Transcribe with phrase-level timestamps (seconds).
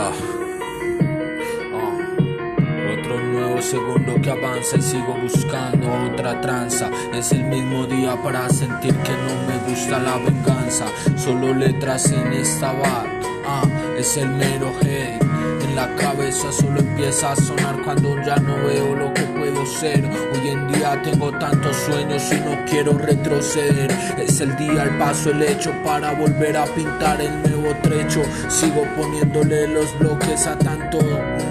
[0.00, 0.12] Ah.
[2.98, 6.88] Otro nuevo segundo que avanza y sigo buscando otra tranza.
[7.12, 10.86] Es el mismo día para sentir que no me gusta la venganza.
[11.16, 13.08] Solo letras en esta bar.
[13.44, 13.64] Ah,
[13.98, 15.20] es el mero hate.
[15.64, 19.24] En la cabeza solo empieza a sonar cuando ya no veo lo que
[19.56, 23.90] Hoy en día tengo tantos sueños y no quiero retroceder.
[24.18, 28.22] Es el día, el paso, el hecho para volver a pintar el nuevo trecho.
[28.48, 30.98] Sigo poniéndole los bloques a tanto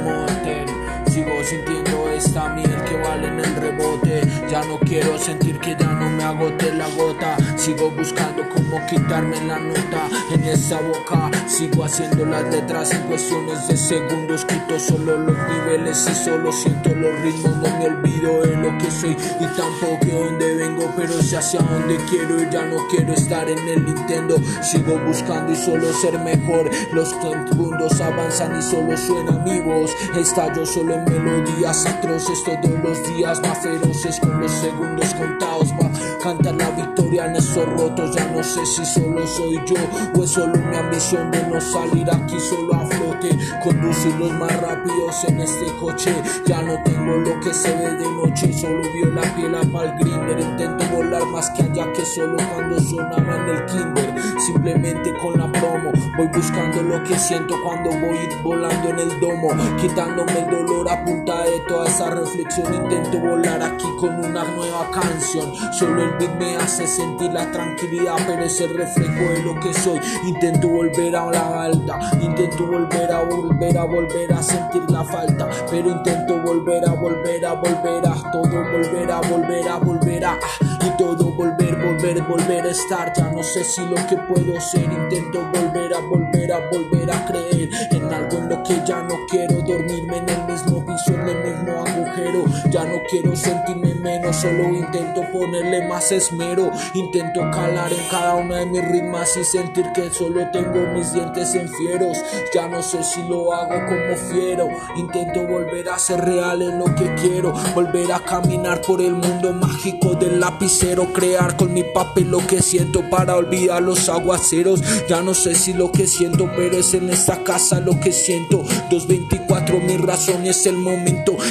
[0.03, 0.67] motel.
[1.09, 4.06] Sigo sintiendo esta miel que vale en el rebote.
[4.49, 7.37] Ya no quiero sentir que ya no me agote la gota.
[7.57, 11.31] Sigo buscando cómo quitarme la nota en esa boca.
[11.47, 14.45] Sigo haciendo las letras en cuestiones de segundos.
[14.45, 17.57] Quito solo los niveles y solo siento los ritmos.
[17.57, 20.93] No me olvido de lo que soy y tampoco de dónde vengo.
[20.95, 24.37] Pero sé hacia dónde quiero y ya no quiero estar en el Nintendo.
[24.61, 26.69] Sigo buscando y solo ser mejor.
[26.93, 29.91] Los segundos avanzan y solo suena mi voz.
[30.17, 35.73] Estallo solo en melodías atroces todos los días más feroces con los segundos contados.
[35.73, 38.15] Va a cantar la victoria en esos rotos.
[38.15, 39.75] Ya no sé si solo soy yo
[40.15, 43.37] o es solo mi ambición de no salir aquí solo a flote.
[43.63, 46.13] Conducir los más rápidos en este coche.
[46.45, 48.53] Ya no tengo lo que se ve de noche.
[48.53, 50.39] Solo vio la piel a pal grinder.
[50.39, 54.13] Intento volar más que allá que solo cuando sonaba en el kinder.
[54.45, 55.91] Simplemente con la promo.
[56.17, 59.49] Voy buscando lo que siento cuando voy volando en el domo.
[59.79, 62.73] Quitándome el dolor a punta de toda esa reflexión.
[62.73, 65.53] Intento volar aquí con una nueva canción.
[65.73, 69.73] Solo el beat me hace sentir la tranquilidad, pero es el reflejo de lo que
[69.73, 69.99] soy.
[70.25, 75.47] Intento volver a la balda, intento volver a volver a volver a sentir la falta,
[75.69, 80.37] pero intento volver a volver a volver a todo, volver a volver a volver a
[80.85, 83.13] y todo volver, volver, volver a estar.
[83.15, 87.25] Ya no sé si lo que puedo ser, intento volver a volver a volver a
[87.25, 91.27] creer en algo en lo que ya no quiero dormirme en el mismo piso, en
[91.27, 92.45] el mismo agujero.
[92.69, 96.71] Ya no quiero sentirme menos, solo intento ponerle más esmero.
[96.93, 101.53] Intento calar en cada una de mis rimas y sentir que solo tengo mis dientes
[101.55, 102.17] en fieros.
[102.53, 104.69] Ya no sé si lo hago como fiero.
[104.95, 107.53] Intento volver a ser real en lo que quiero.
[107.73, 111.13] Volver a caminar por el mundo mágico del lapicero.
[111.13, 114.81] Crear con mi papel lo que siento para olvidar los aguaceros.
[115.07, 118.63] Ya no sé si lo que siento, pero es en esta casa lo que siento.
[118.89, 120.77] 224, mi razón y es el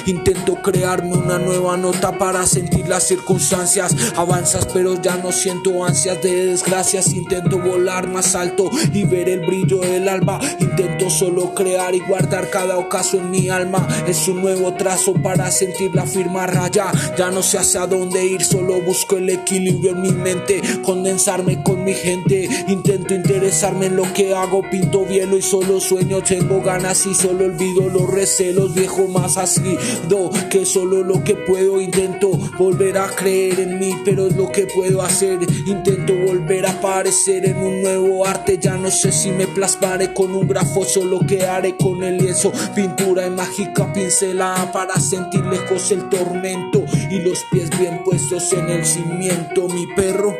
[0.06, 3.94] Intento crearme una nueva nota para sentir las circunstancias.
[4.16, 7.12] Avanzas, pero ya no siento ansias de desgracias.
[7.12, 10.40] Intento volar más alto y ver el brillo del alba.
[10.60, 13.86] Intento solo crear y guardar cada ocaso en mi alma.
[14.06, 16.92] Es un nuevo trazo para sentir la firma raya.
[17.16, 20.60] Ya no sé hacia dónde ir, solo busco el equilibrio en mi mente.
[20.82, 22.48] Condensarme con mi gente.
[22.68, 24.62] Intento interesarme en lo que hago.
[24.70, 26.22] Pinto hielo y solo sueño.
[26.22, 28.74] Tengo ganas y solo olvido los recelos.
[28.74, 29.76] Viejo más así,
[30.08, 31.80] do que solo lo que puedo.
[31.80, 35.38] Intento volver a creer en mí, pero es lo que puedo hacer.
[35.66, 38.58] Intento volver a aparecer en un nuevo arte.
[38.58, 42.52] Ya no sé si me plasmaré con un grafo, solo que haré con el lienzo.
[42.74, 48.70] Pintura y mágica pincelada para sentir lejos el tormento y los pies bien puestos en
[48.70, 49.68] el cimiento.
[49.68, 50.36] Mi perro.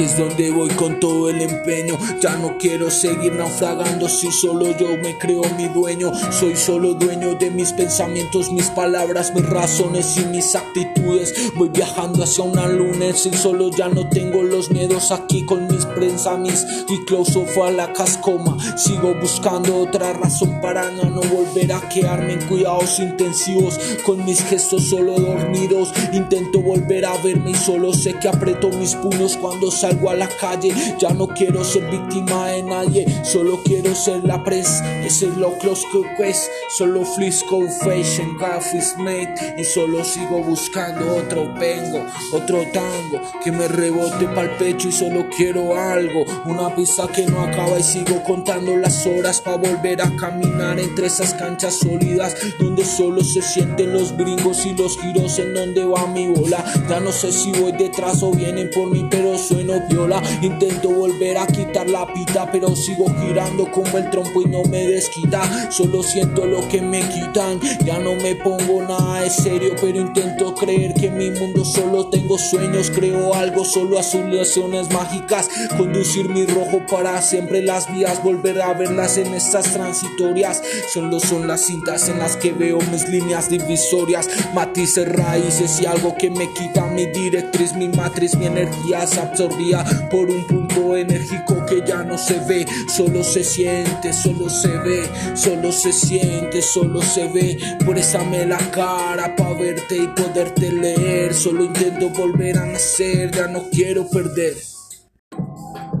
[0.00, 1.98] Es donde voy con todo el empeño.
[2.22, 6.10] Ya no quiero seguir naufragando si solo yo me creo mi dueño.
[6.32, 11.52] Soy solo dueño de mis pensamientos, mis palabras, mis razones y mis actitudes.
[11.54, 15.86] Voy viajando hacia una luna y solo ya no tengo los miedos aquí con mis
[15.86, 18.58] pensamientos y close fue a la cascoma.
[18.76, 24.42] Sigo buscando otra razón para no, no volver a quedarme en cuidados intensivos con mis
[24.44, 25.94] gestos solo dormidos.
[26.12, 30.28] Intento volver a verme y solo sé que aprieto mis puños cuando salgo a la
[30.28, 30.74] calle.
[30.98, 34.82] Ya no quiero ser víctima de nadie, solo quiero ser la pres.
[35.02, 35.86] Ese es lo close
[36.18, 36.50] que es.
[36.76, 38.36] Solo flisco fashion,
[38.74, 39.54] is made.
[39.56, 42.04] Y solo sigo buscando otro vengo,
[42.34, 44.26] otro tango que me rebote
[44.58, 44.88] pecho.
[44.88, 47.78] Y solo quiero algo, una pista que no acaba.
[47.78, 53.22] Y sigo contando las horas para volver a caminar entre esas canchas sólidas donde solo
[53.22, 56.64] se sienten los gringos y los giros en donde va mi bola.
[56.88, 60.22] Ya no sé si voy detrás o vienen por mí, pero soy no viola.
[60.42, 64.86] Intento volver a quitar la pita, pero sigo girando como el trompo y no me
[64.86, 65.70] desquita.
[65.70, 67.60] Solo siento lo que me quitan.
[67.84, 72.08] Ya no me pongo nada de serio, pero intento creer que en mi mundo solo
[72.08, 72.90] tengo sueños.
[72.90, 78.72] Creo algo solo azul situaciones mágicas, conducir mi rojo para siempre las vías, volver a
[78.72, 80.62] verlas en estas transitorias.
[80.92, 86.16] Solo son las cintas en las que veo mis líneas divisorias, matices, raíces y algo
[86.16, 91.66] que me quita mi directriz, mi matriz, mi energía se absorbía por un punto enérgico
[91.66, 97.02] que ya no se ve, solo se siente, solo se ve, solo se siente, solo
[97.02, 97.58] se ve.
[97.84, 101.34] Por esa la cara pa' verte y poderte leer.
[101.34, 104.29] Solo intento volver a nacer, ya no quiero perder.
[104.34, 104.54] day.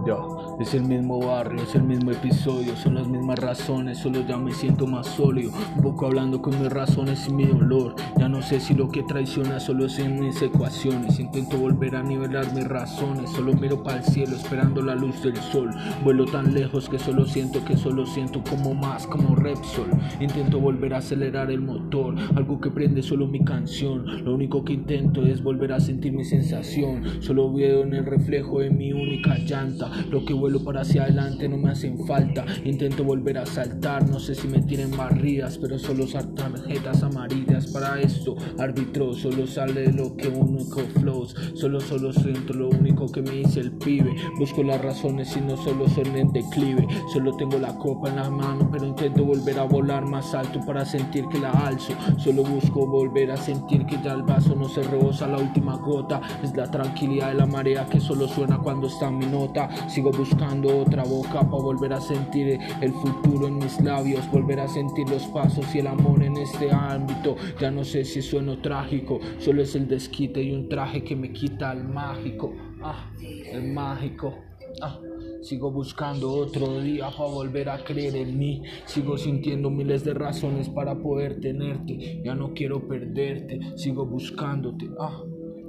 [0.04, 0.39] では。
[0.60, 4.86] Es el mismo barrio, es el mismo episodio, son las mismas razones, solo ya me siento
[4.86, 7.94] más sólido, un poco hablando con mis razones y mi dolor.
[8.18, 12.02] Ya no sé si lo que traiciona solo es en mis ecuaciones, intento volver a
[12.02, 15.70] nivelar mis razones, solo miro para el cielo esperando la luz del sol.
[16.04, 19.88] Vuelo tan lejos que solo siento que solo siento como más, como Repsol.
[20.20, 24.26] Intento volver a acelerar el motor, algo que prende solo mi canción.
[24.26, 28.60] Lo único que intento es volver a sentir mi sensación, solo veo en el reflejo
[28.60, 32.44] de mi única llanta, lo que vuelo para hacia adelante no me hacen falta.
[32.64, 38.00] Intento volver a saltar, no sé si me tienen barridas, pero solo tarjetas amarillas para
[38.00, 38.34] esto.
[38.58, 41.36] Árbitro, solo sale lo que único flows.
[41.54, 44.12] Solo, solo siento lo único que me dice el pibe.
[44.38, 46.86] Busco las razones y no solo son en declive.
[47.12, 50.84] Solo tengo la copa en la mano, pero intento volver a volar más alto para
[50.84, 51.92] sentir que la alzo.
[52.18, 56.20] Solo busco volver a sentir que ya el vaso no se rebosa la última gota.
[56.42, 59.68] Es la tranquilidad de la marea que solo suena cuando está mi nota.
[59.88, 64.60] Sigo buscando buscando otra boca para volver a sentir el futuro en mis labios, volver
[64.60, 67.36] a sentir los pasos y el amor en este ámbito.
[67.60, 71.30] Ya no sé si sueno trágico, solo es el desquite y un traje que me
[71.30, 72.54] quita el mágico.
[72.82, 74.34] Ah, el mágico.
[74.80, 74.98] Ah.
[75.42, 78.62] Sigo buscando otro día para volver a creer en mí.
[78.86, 82.22] Sigo sintiendo miles de razones para poder tenerte.
[82.24, 83.60] Ya no quiero perderte.
[83.76, 84.88] Sigo buscándote.
[84.98, 85.22] Ah.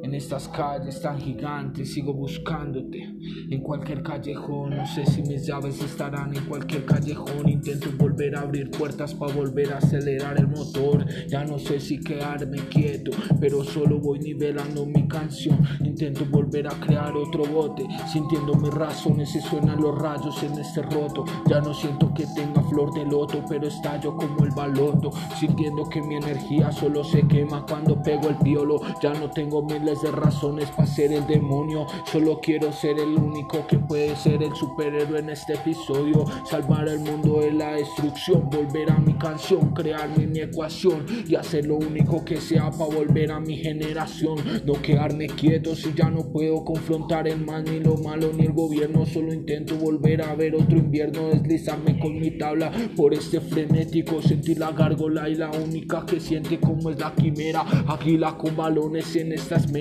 [0.04, 3.16] En estas calles tan gigantes sigo buscándote.
[3.52, 7.48] En cualquier callejón, no sé si mis llaves estarán en cualquier callejón.
[7.48, 11.06] Intento volver a abrir puertas para volver a acelerar el motor.
[11.28, 15.60] Ya no sé si quedarme quieto, pero solo voy nivelando mi canción.
[15.84, 20.82] Intento volver a crear otro bote, sintiendo mis razones y suenan los rayos en este
[20.82, 21.26] roto.
[21.48, 25.12] Ya no siento que tenga flor de loto, pero estallo como el baloto.
[25.40, 28.82] Sintiendo que mi energía solo se quema cuando pego el violo.
[29.02, 29.62] Ya no tengo
[30.00, 31.88] de razones para ser el demonio.
[32.12, 36.26] Solo quiero ser el único que puede ser el superhéroe en este episodio.
[36.50, 38.50] Salvar el mundo de la destrucción.
[38.50, 43.32] Volver a mi canción, crearme mi ecuación y hacer lo único que sea para volver
[43.32, 44.38] a mi generación.
[44.66, 48.54] No quedarme quieto si ya no puedo confrontar el mal ni lo malo ni el
[48.54, 49.06] gobierno.
[49.06, 54.22] Solo intento volver a ver otro invierno, deslizarme con mi tabla por este frenético.
[54.22, 57.66] Sentir la gárgola y la única que siente como es la quimera.
[57.88, 59.72] Águila con balones en estas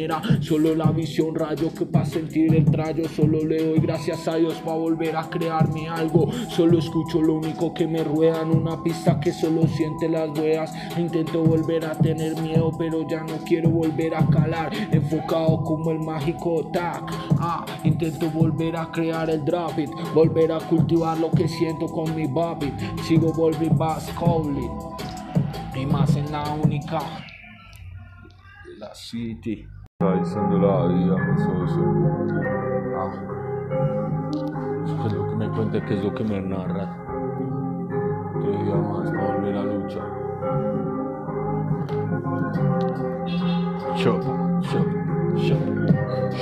[0.41, 3.09] Solo la visión rayo que para sentir el trayo.
[3.09, 6.31] Solo le doy gracias a Dios para volver a crearme algo.
[6.49, 10.73] Solo escucho lo único que me rueda en una pista que solo siente las huellas.
[10.97, 14.73] Intento volver a tener miedo, pero ya no quiero volver a calar.
[14.91, 17.03] Enfocado como el mágico tac.
[17.39, 19.91] Ah, intento volver a crear el drop it.
[20.15, 22.73] Volver a cultivar lo que siento con mi bobby.
[23.07, 24.11] Sigo volviendo bass
[25.75, 27.01] Y más en la única.
[28.79, 29.67] La City.
[30.01, 31.51] Está diciendo la vida, eso.
[32.97, 33.13] Ah.
[34.87, 36.89] Es lo que me cuenta, que es lo que me narra.
[38.41, 40.11] Qué día más para volver a luchar.
[43.95, 44.23] Shop,
[44.63, 45.00] shop,
[45.37, 45.81] shop.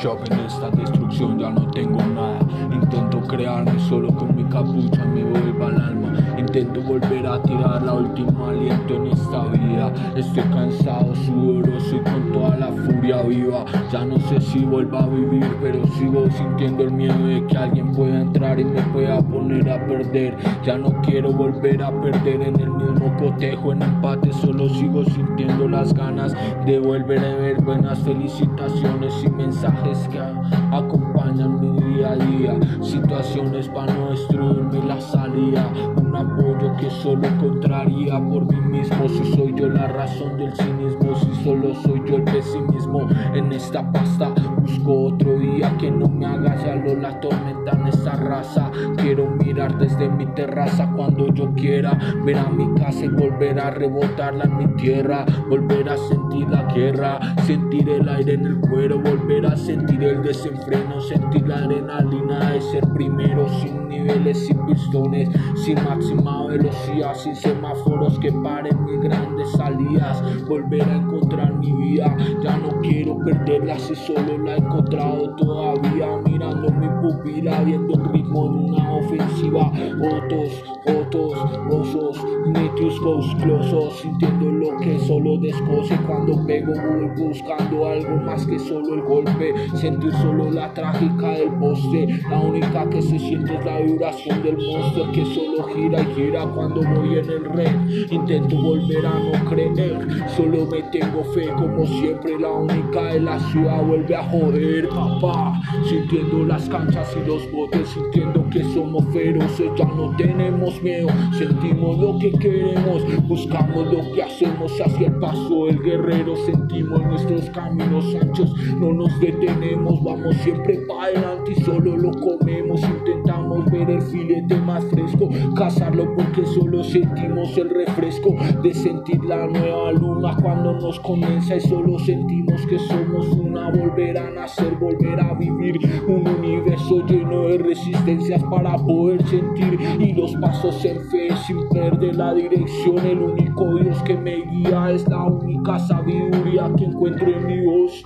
[0.02, 2.38] Shop en esta destrucción ya no tengo nada.
[2.72, 6.12] Intento crearme solo con mi capucha, me vuelva al alma.
[6.38, 9.92] Intento volver a tirar la última aliento en esta vida.
[10.14, 13.64] Estoy cansado, sudoroso y con toda la furia viva.
[13.90, 17.92] Ya no sé si vuelva a vivir, pero sigo sintiendo el miedo de que alguien
[17.92, 20.36] pueda entrar y me pueda poner a perder.
[20.64, 24.32] Ya no quiero volver a perder en el mismo cotejo, en empate.
[24.32, 26.34] Solo sigo sintiendo las ganas
[26.66, 28.77] de volver a ver buenas felicitaciones
[29.24, 32.58] y mensajes que acompañan mi día a día.
[32.80, 35.70] Situaciones para no destruirme la salida.
[36.18, 39.08] Apoyo que solo encontraría por mí mismo.
[39.08, 43.06] Si soy yo la razón del cinismo Si solo soy yo el pesimismo.
[43.34, 48.16] En esta pasta busco otro día Que no me haga lo la tormenta en esta
[48.16, 48.70] raza.
[48.96, 51.96] Quiero mirar desde mi terraza cuando yo quiera.
[52.24, 55.24] Ver a mi casa y volver a rebotarla en mi tierra.
[55.48, 57.20] Volver a sentir la guerra.
[57.46, 58.98] Sentir el aire en el cuero.
[58.98, 65.28] Volver a sentir el desenfreno Sentir la adrenalina de ser primero Sin niveles, sin pistones
[65.64, 70.22] Sin máxima velocidad sin semáforos que paren mis grandes salidas.
[70.48, 76.06] Volver a encontrar mi vida ya no quiero perderla si solo la he encontrado todavía
[76.24, 79.70] mira Cerrando mi pupila viendo el ritmo de una ofensiva.
[80.00, 81.34] Otros, otros,
[81.70, 88.58] osos, netius closos Sintiendo lo que solo descoce cuando pego Voy buscando algo más que
[88.58, 89.52] solo el golpe.
[89.74, 90.72] Sentir solo la
[91.08, 95.64] trágica del poste La única que se siente es la vibración del monstruo Que solo
[95.74, 100.82] gira y gira cuando voy en el red Intento volver a no creer Solo me
[100.84, 105.60] tengo fe como siempre La única de la ciudad vuelve a joder papá.
[105.88, 111.08] Sintiendo las canchas y los botes Sintiendo que somos feroces Ya no tenemos miedo.
[111.32, 116.34] Sentimos lo que queremos Buscamos lo que hacemos hacia el paso del guerrero.
[116.36, 122.80] Sentimos nuestros caminos anchos No nos detenemos Vamos siempre para adelante y solo lo comemos.
[122.82, 129.46] Intentamos ver el filete más fresco Cazarlo porque solo sentimos el refresco De sentir la
[129.46, 133.70] nueva luna cuando nos comienza Y solo sentimos que somos una.
[133.70, 140.12] Volver a nacer, volver a vivir Un universo lleno de resistencias para poder sentir Y
[140.12, 142.98] los pasos en fe sin perder la dirección.
[142.98, 148.02] El único Dios que me guía es la única sabiduría que encuentro en mi voz.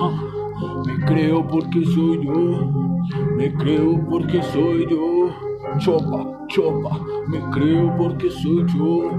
[0.00, 0.10] Ah,
[1.04, 2.70] creo porque soy yo
[3.36, 5.30] Me creo porque soy yo.
[5.78, 9.10] Chopa, chopa, me creo porque soy yo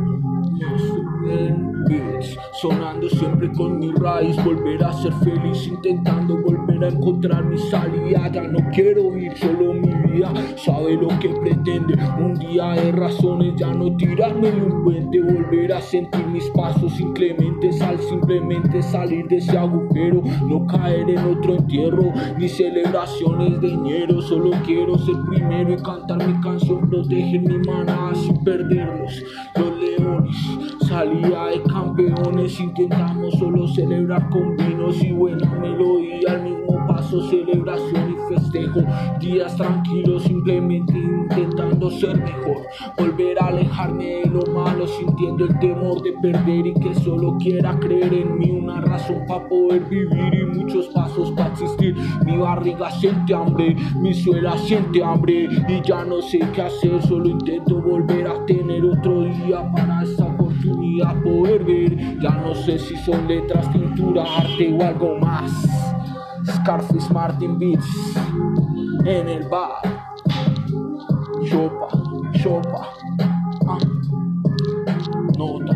[2.53, 8.29] sonando siempre con mi raíz, volver a ser feliz, intentando volver a encontrar mi salida.
[8.31, 11.95] Ya no quiero vivir solo mi vida, sabe lo que pretende.
[12.19, 16.99] Un día de razones, ya no tirarme de un puente, volver a sentir mis pasos
[16.99, 23.67] inclementes al simplemente salir de ese agujero, no caer en otro entierro, ni celebraciones de
[23.67, 24.21] dinero.
[24.21, 29.23] Solo quiero ser primero y cantar mi canción, proteger mi manada sin perdernos.
[29.55, 30.35] Los leones,
[31.21, 38.15] salía de campeones, intentamos solo celebrar con vinos y buena melodía al mismo paso, celebración
[38.15, 38.81] y festejo,
[39.19, 42.57] días tranquilos simplemente intentando ser mejor,
[42.97, 47.77] volver a alejarme de lo malo, sintiendo el temor de perder y que solo quiera
[47.79, 51.84] creer en mí, una razón para poder vivir y muchos pasos para existir,
[52.35, 57.29] mi barriga siente hambre, mi suela siente hambre y ya no sé qué hacer, solo
[57.29, 62.95] intento volver a tener otro día para esa oportunidad poder ver, ya no sé si
[62.97, 65.51] son letras, pintura, arte o algo más.
[66.45, 67.87] Scarface Martin Beats
[69.05, 69.81] en el bar.
[71.49, 71.87] Chopa,
[72.43, 72.89] chopa.
[73.67, 73.77] Ah.
[75.37, 75.73] Nota.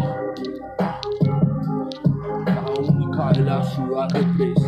[2.45, 4.58] La única de la ciudad representa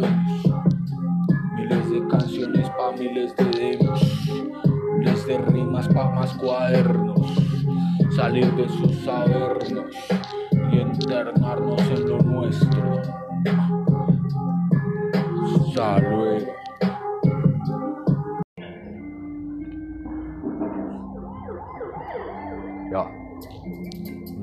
[0.00, 4.00] Miles de canciones pa' miles de demos.
[4.98, 7.20] Miles de rimas pa' más cuadernos.
[8.16, 9.94] Salir de sus sabernos
[10.72, 13.02] y internarnos en lo nuestro.
[15.74, 16.11] Salud.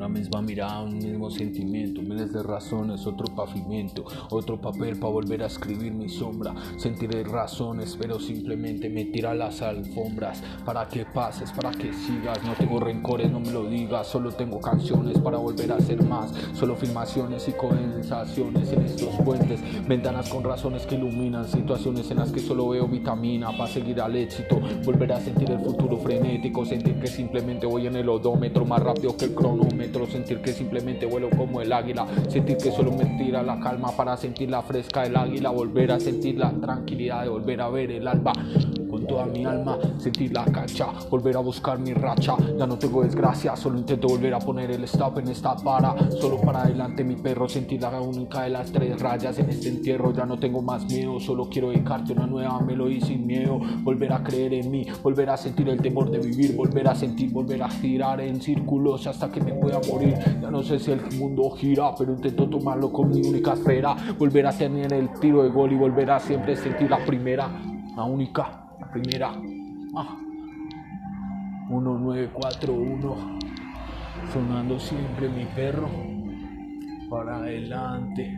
[0.09, 5.47] Misma mirada, un mismo sentimiento, miles de razones, otro pavimento, otro papel para volver a
[5.47, 6.53] escribir mi sombra.
[6.77, 12.43] Sentiré razones, pero simplemente me tira las alfombras para que pases, para que sigas.
[12.43, 16.33] No tengo rencores, no me lo digas, solo tengo canciones para volver a ser más.
[16.53, 22.31] Solo filmaciones y condensaciones en estos puentes, ventanas con razones que iluminan, situaciones en las
[22.31, 24.59] que solo veo vitamina para seguir al éxito.
[24.83, 29.15] Volver a sentir el futuro frenético, sentir que simplemente voy en el odómetro más rápido
[29.15, 33.43] que el cronómetro sentir que simplemente vuelo como el águila, sentir que solo me tira
[33.43, 37.61] la calma para sentir la fresca del águila, volver a sentir la tranquilidad de volver
[37.61, 38.33] a ver el alba
[39.09, 43.55] toda mi alma, sentir la cancha, volver a buscar mi racha, ya no tengo desgracia,
[43.55, 47.49] solo intento volver a poner el stop en esta para, solo para adelante mi perro,
[47.49, 51.19] sentir la única de las tres rayas en este entierro, ya no tengo más miedo,
[51.19, 55.37] solo quiero dedicarte una nueva melodía sin miedo, volver a creer en mí, volver a
[55.37, 59.41] sentir el temor de vivir, volver a sentir, volver a girar en círculos hasta que
[59.41, 63.21] me pueda morir, ya no sé si el mundo gira, pero intento tomarlo con mi
[63.21, 67.03] única esfera, volver a tener el tiro de gol y volver a siempre sentir la
[67.03, 67.49] primera,
[67.95, 69.31] la única primera.
[69.95, 70.17] Ah.
[71.69, 73.39] 1941.
[74.33, 75.89] Sonando siempre mi perro.
[77.09, 78.37] Para adelante.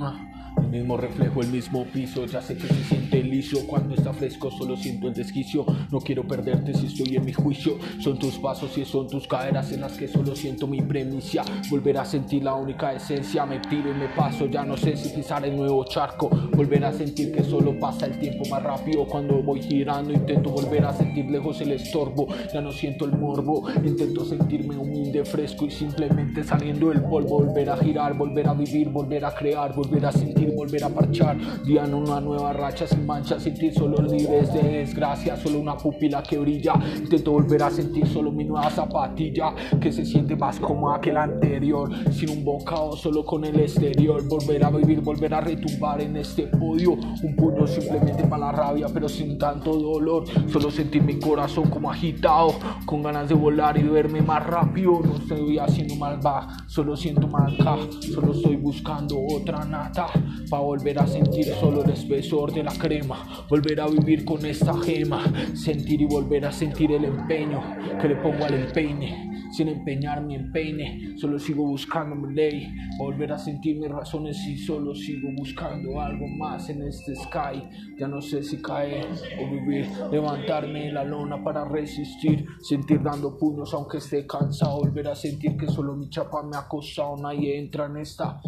[0.00, 0.27] Ah.
[0.56, 2.26] El mismo reflejo, el mismo piso.
[2.26, 5.64] Ya sé que se siente liso cuando está fresco, solo siento el desquicio.
[5.90, 7.78] No quiero perderte si estoy en mi juicio.
[8.00, 11.42] Son tus pasos y son tus caderas en las que solo siento mi premicia.
[11.70, 14.46] Volver a sentir la única esencia, me tiro y me paso.
[14.46, 16.28] Ya no sé si pisar el nuevo charco.
[16.28, 20.12] Volver a sentir que solo pasa el tiempo más rápido cuando voy girando.
[20.12, 22.28] Intento volver a sentir lejos el estorbo.
[22.52, 23.68] Ya no siento el morbo.
[23.84, 27.44] Intento sentirme humilde, fresco y simplemente saliendo del polvo.
[27.44, 31.36] Volver a girar, volver a vivir, volver a crear, volver a sentir, volver a parchar.
[31.66, 36.38] En una nueva racha sin mancha, sentir solo libres de desgracia, solo una pupila que
[36.38, 36.74] brilla.
[36.96, 41.22] Intento volver a sentir solo mi nueva zapatilla que se siente más cómoda que la
[41.22, 41.90] anterior.
[42.10, 44.26] Sin un bocado, solo con el exterior.
[44.28, 46.92] Volver a vivir, volver a retumbar en este podio.
[46.92, 50.24] Un puño simplemente para la rabia, pero sin tanto dolor.
[50.50, 52.54] Solo sentir mi corazón como agitado,
[52.86, 55.00] con ganas de volar y verme más rápido.
[55.02, 57.76] No estoy haciendo mal va, solo siento marca.
[58.00, 60.06] Solo estoy buscando otra nata.
[60.50, 63.46] Para volver a sentir solo el espesor de la crema.
[63.48, 65.24] Volver a vivir con esta gema.
[65.54, 67.62] Sentir y volver a sentir el empeño
[68.00, 71.16] que le pongo al empeine sin empeñar mi empeine.
[71.18, 76.26] Solo sigo buscando mi ley, volver a sentir mis razones y solo sigo buscando algo
[76.26, 77.62] más en este sky.
[77.98, 79.06] Ya no sé si caer
[79.40, 85.08] o vivir, levantarme en la lona para resistir, sentir dando puños aunque esté cansado, volver
[85.08, 88.40] a sentir que solo mi chapa me ha costado, nadie entra en esta.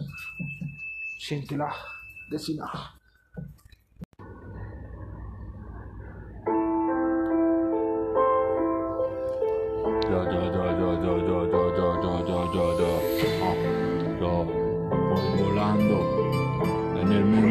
[1.21, 1.71] Siéntela,
[2.31, 2.67] decina.
[15.39, 15.99] volando
[17.01, 17.50] en el la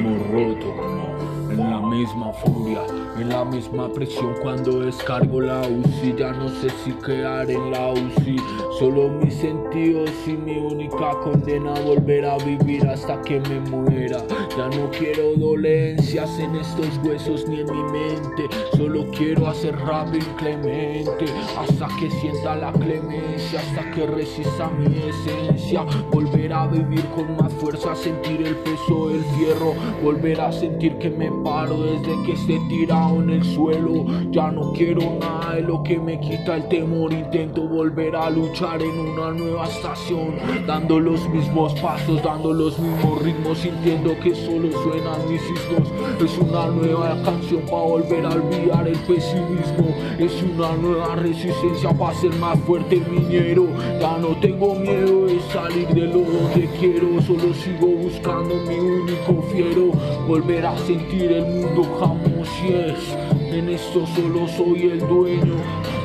[1.99, 2.81] misma furia,
[3.19, 6.15] en la misma presión cuando descargo la UCI.
[6.17, 8.37] Ya no sé si quedar en la UCI,
[8.79, 14.23] solo mis sentidos y mi única condena volver a vivir hasta que me muera.
[14.57, 20.25] Ya no quiero dolencias en estos huesos ni en mi mente, solo quiero hacer rápido
[20.25, 21.25] y clemente
[21.57, 25.83] hasta que sienta la clemencia, hasta que resista mi esencia.
[26.11, 31.09] Volver a vivir con más fuerza, sentir el peso del fierro, volver a sentir que
[31.09, 34.05] me paro desde que esté tirado en el suelo.
[34.31, 37.13] Ya no quiero nada de lo que me quita el temor.
[37.13, 40.35] Intento volver a luchar en una nueva estación,
[40.67, 45.87] dando los mismos pasos, dando los mismos ritmos, sintiendo que solo suenan mis hijos.
[46.23, 49.95] Es una nueva canción para volver a olvidar el pesimismo.
[50.17, 53.67] Es una nueva resistencia para ser más fuerte, miñero.
[53.99, 59.41] Ya no tengo miedo de salir de lo donde quiero, solo sigo buscando mi único
[59.51, 59.91] fiero.
[60.27, 63.17] Volver a sentir el mundo como si es.
[63.53, 65.55] En esto solo soy el dueño.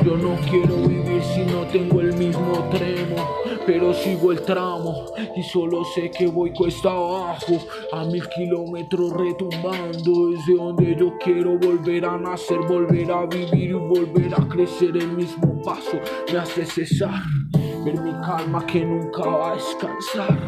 [0.05, 3.17] Yo no quiero vivir si no tengo el mismo tremo.
[3.67, 7.59] Pero sigo el tramo y solo sé que voy cuesta abajo.
[7.93, 13.73] A mil kilómetros retumbando desde donde yo quiero volver a nacer, volver a vivir y
[13.73, 14.97] volver a crecer.
[14.97, 15.99] El mismo paso
[16.33, 17.23] me hace cesar.
[17.85, 20.39] Ver mi calma que nunca va a descansar.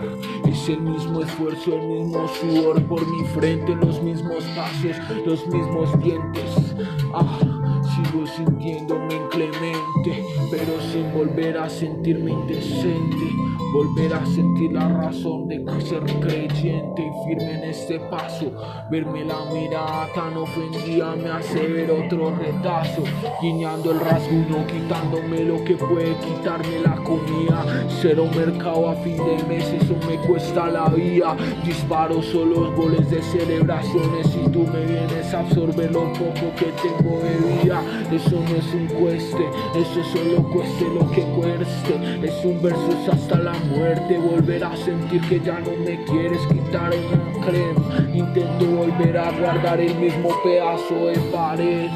[0.57, 6.03] Es el mismo esfuerzo, el mismo sudor por mi frente, los mismos pasos, los mismos
[6.03, 6.75] dientes.
[7.13, 7.56] Ah,
[7.97, 13.27] sigo sintiéndome inclemente, pero sin volver a sentirme indecente.
[13.73, 18.53] Volver a sentir la razón de ser creyente y firme en este paso.
[18.91, 23.03] Verme la mirada tan ofendida me hace ver otro retazo.
[23.43, 27.85] Guiñando el rasguño, quitándome lo que puede quitarme la comida.
[28.01, 31.37] Cero mercado a fin de mes, eso me cuesta la vida.
[31.65, 37.21] Disparo solo goles de celebraciones y tú me vienes a absorber lo poco que tengo
[37.21, 37.83] de vida.
[38.13, 39.45] Eso no es un cueste,
[39.75, 42.27] eso solo cueste lo que cueste.
[42.27, 46.93] Es un verso hasta la muerte, volver a sentir que ya no me quieres quitar
[46.93, 48.09] una crema.
[48.15, 51.91] Intento volver a guardar el mismo pedazo de pared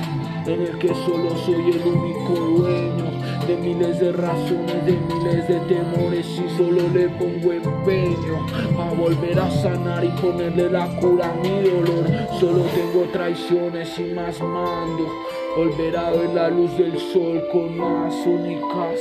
[0.47, 3.11] en el que solo soy el único dueño
[3.47, 8.47] de miles de razones, de miles de temores y solo le pongo empeño
[8.79, 12.07] a volver a sanar y ponerle la cura a mi dolor.
[12.39, 15.09] Solo tengo traiciones y más mando,
[15.57, 19.01] volver a ver la luz del sol con más únicas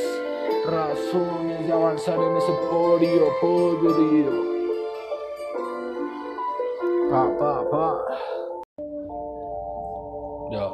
[0.66, 4.32] razones de avanzar en ese podio podrido.
[7.10, 7.98] Pa, pa, pa.
[10.52, 10.70] Ya,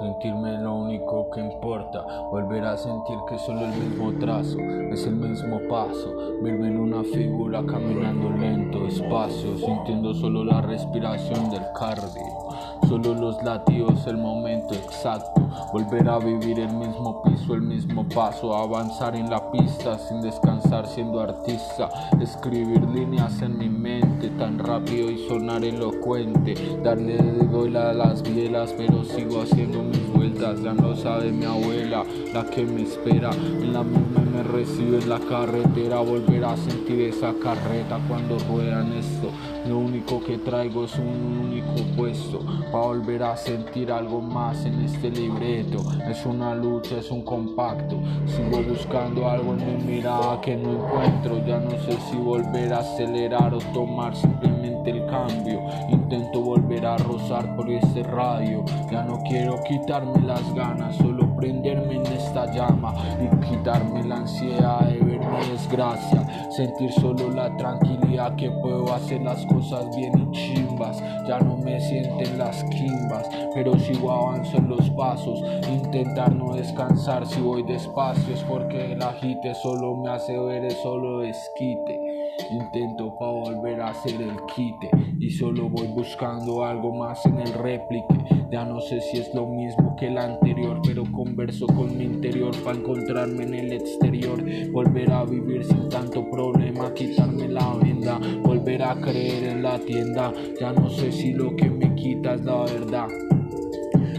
[0.00, 4.58] sentirme lo único que importa, volver a sentir que solo el mismo trazo,
[4.90, 11.50] es el mismo paso, verme en una figura caminando lento, despacio, sintiendo solo la respiración
[11.50, 12.51] del cardio.
[12.88, 15.40] Solo los latidos, el momento exacto.
[15.72, 18.54] Volver a vivir el mismo piso, el mismo paso.
[18.54, 21.88] Avanzar en la pista sin descansar siendo artista.
[22.20, 26.54] Escribir líneas en mi mente tan rápido y sonar elocuente.
[26.82, 30.60] Darle de a las bielas, pero sigo haciendo mis vueltas.
[30.62, 33.30] Ya no sabe mi abuela, la que me espera.
[33.30, 36.00] En la misma me recibe en la carretera.
[36.00, 39.30] Volver a sentir esa carreta cuando ruedan esto.
[39.72, 44.82] Lo único que traigo es un único puesto para volver a sentir algo más en
[44.82, 45.78] este libreto.
[46.06, 47.98] Es una lucha, es un compacto.
[48.26, 51.38] Sigo buscando algo en mi mirada que no encuentro.
[51.46, 55.60] Ya no sé si volver a acelerar o tomar simplemente el cambio.
[55.88, 58.64] Intento volver a rozar por este radio.
[58.90, 64.80] Ya no quiero quitarme las ganas, solo prenderme en esta llama y quitarme la ansiedad
[64.86, 66.50] de ver mi desgracia.
[66.50, 71.02] Sentir solo la tranquilidad que puedo hacer las cosas bien y chimbas.
[71.26, 75.42] Ya no me sienten las quimbas, pero sigo avanzo en los pasos.
[75.68, 80.72] Intentar no descansar si voy despacio es porque el agite solo me hace ver el
[80.72, 82.11] solo desquite.
[82.50, 87.52] Intento pa' volver a hacer el quite y solo voy buscando algo más en el
[87.52, 88.18] réplique.
[88.50, 92.54] Ya no sé si es lo mismo que el anterior, pero converso con mi interior
[92.62, 94.42] para encontrarme en el exterior.
[94.72, 100.32] Volver a vivir sin tanto problema, quitarme la venda, volver a creer en la tienda.
[100.60, 103.08] Ya no sé si lo que me quita es la verdad.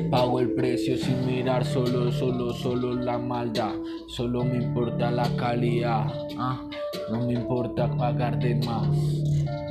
[0.10, 3.74] Pago el precio sin mirar solo, solo, solo la maldad.
[4.08, 6.06] Solo me importa la calidad.
[6.38, 6.62] Ah,
[7.12, 8.88] no me importa pagar de más.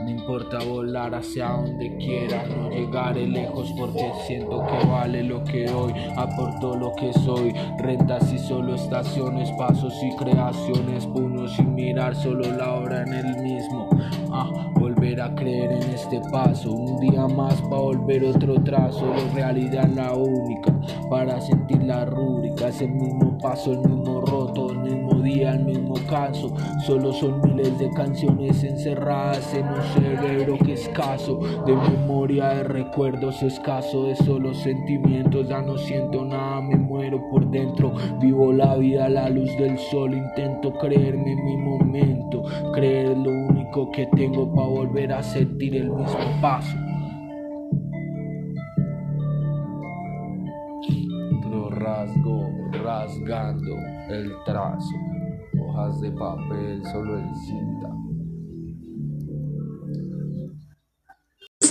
[0.02, 5.70] No importa volar hacia donde quiera, no llegaré lejos porque siento que vale lo que
[5.70, 7.52] hoy aporto lo que soy.
[7.78, 13.36] Rentas y solo estaciones, pasos y creaciones, puños sin mirar solo la hora en el
[13.42, 13.88] mismo.
[14.32, 19.34] Ah, volver a creer en este paso, un día más para volver otro trazo, de
[19.34, 20.72] realidad la única
[21.08, 24.41] para sentir la rúbrica, es el mismo paso, el mismo roto,
[25.22, 26.54] el mismo día, el mismo caso,
[26.84, 33.42] solo son miles de canciones encerradas en un cerebro que escaso, de memoria, de recuerdos
[33.42, 39.06] escaso, de solo sentimientos, ya no siento nada, me muero por dentro, vivo la vida
[39.06, 42.42] a la luz del sol, intento creerme en mi momento,
[42.74, 46.76] creer lo único que tengo para volver a sentir el mismo paso.
[51.50, 52.48] Lo rasgo,
[52.82, 53.76] rasgando
[54.08, 54.96] el trazo,
[55.72, 57.88] hojas de papel solo en cinta.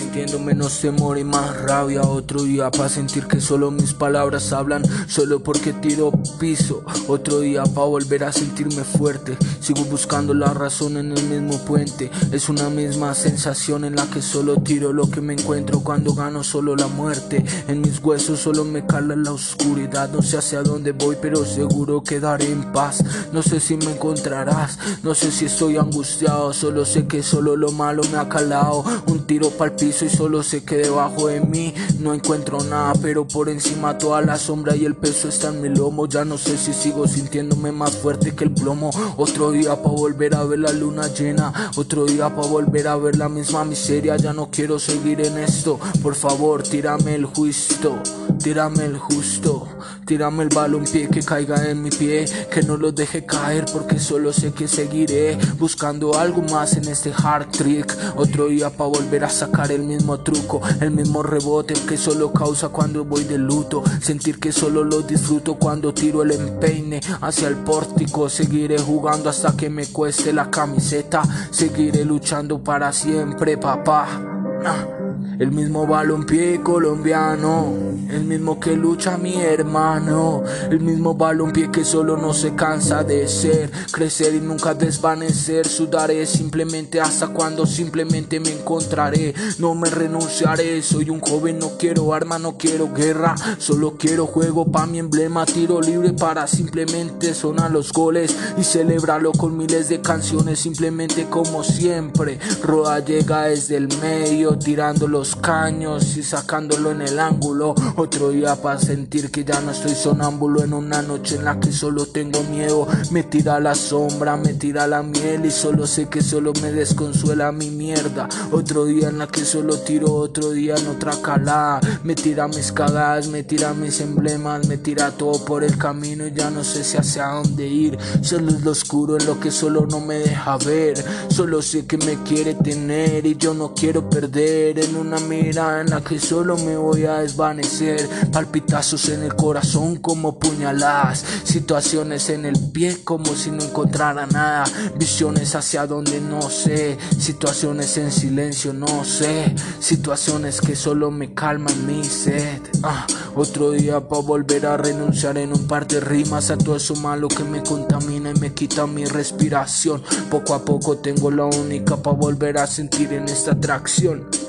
[0.01, 2.01] Sintiendo menos temor y más rabia.
[2.01, 6.83] Otro día para sentir que solo mis palabras hablan solo porque tiro piso.
[7.07, 9.37] Otro día para volver a sentirme fuerte.
[9.59, 12.09] Sigo buscando la razón en el mismo puente.
[12.31, 16.43] Es una misma sensación en la que solo tiro lo que me encuentro cuando gano
[16.43, 17.45] solo la muerte.
[17.67, 20.09] En mis huesos solo me cala la oscuridad.
[20.09, 23.03] No sé hacia dónde voy pero seguro quedaré en paz.
[23.31, 26.53] No sé si me encontrarás no sé si estoy angustiado.
[26.53, 28.83] Solo sé que solo lo malo me ha calado.
[29.07, 33.27] Un tiro el piso y solo sé que debajo de mí no encuentro nada, pero
[33.27, 36.07] por encima toda la sombra y el peso está en mi lomo.
[36.07, 38.89] Ya no sé si sigo sintiéndome más fuerte que el plomo.
[39.17, 43.17] Otro día para volver a ver la luna llena, otro día para volver a ver
[43.17, 44.15] la misma miseria.
[44.15, 48.01] Ya no quiero seguir en esto, por favor, tírame el justo,
[48.41, 49.67] tírame el justo.
[50.05, 53.99] Tírame el balón pie que caiga en mi pie, que no lo deje caer porque
[53.99, 57.95] solo sé que seguiré buscando algo más en este hard trick.
[58.15, 62.69] Otro día para volver a sacar el mismo truco, el mismo rebote que solo causa
[62.69, 63.83] cuando voy de luto.
[64.01, 68.29] Sentir que solo lo disfruto cuando tiro el empeine hacia el pórtico.
[68.29, 71.23] Seguiré jugando hasta que me cueste la camiseta.
[71.51, 75.00] Seguiré luchando para siempre, papá.
[75.41, 77.73] El mismo balompié colombiano,
[78.11, 83.27] el mismo que lucha mi hermano, el mismo balompié que solo no se cansa de
[83.27, 90.79] ser, crecer y nunca desvanecer, sudaré simplemente hasta cuando simplemente me encontraré, no me renunciaré,
[90.83, 95.47] soy un joven, no quiero arma, no quiero guerra, solo quiero juego pa' mi emblema,
[95.47, 101.63] tiro libre para simplemente sonar los goles y celebrarlo con miles de canciones, simplemente como
[101.63, 107.75] siempre, Roda llega desde el medio tirando los caños y sacándolo en el ángulo.
[107.95, 111.71] Otro día para sentir que ya no estoy sonámbulo en una noche en la que
[111.71, 112.87] solo tengo miedo.
[113.11, 117.51] Me tira la sombra, me tira la miel y solo sé que solo me desconsuela
[117.51, 118.27] mi mierda.
[118.51, 121.79] Otro día en la que solo tiro, otro día en otra calada.
[122.03, 126.33] Me tira mis cagadas, me tira mis emblemas, me tira todo por el camino y
[126.33, 127.97] ya no sé si hacia dónde ir.
[128.21, 131.03] Solo es lo oscuro en lo que solo no me deja ver.
[131.29, 135.89] Solo sé que me quiere tener y yo no quiero perder en una mirada en
[135.89, 138.07] la que solo me voy a desvanecer.
[138.31, 141.25] Palpitazos en el corazón como puñaladas.
[141.43, 144.63] Situaciones en el pie como si no encontrara nada.
[144.97, 146.97] Visiones hacia donde no sé.
[147.19, 149.53] Situaciones en silencio no sé.
[149.81, 152.61] Situaciones que solo me calman mi sed.
[152.81, 156.95] Ah, otro día para volver a renunciar en un par de rimas a todo eso
[156.95, 160.01] malo que me contamina y me quita mi respiración.
[160.29, 164.40] Poco a poco tengo la única para volver a sentir en esta atracción.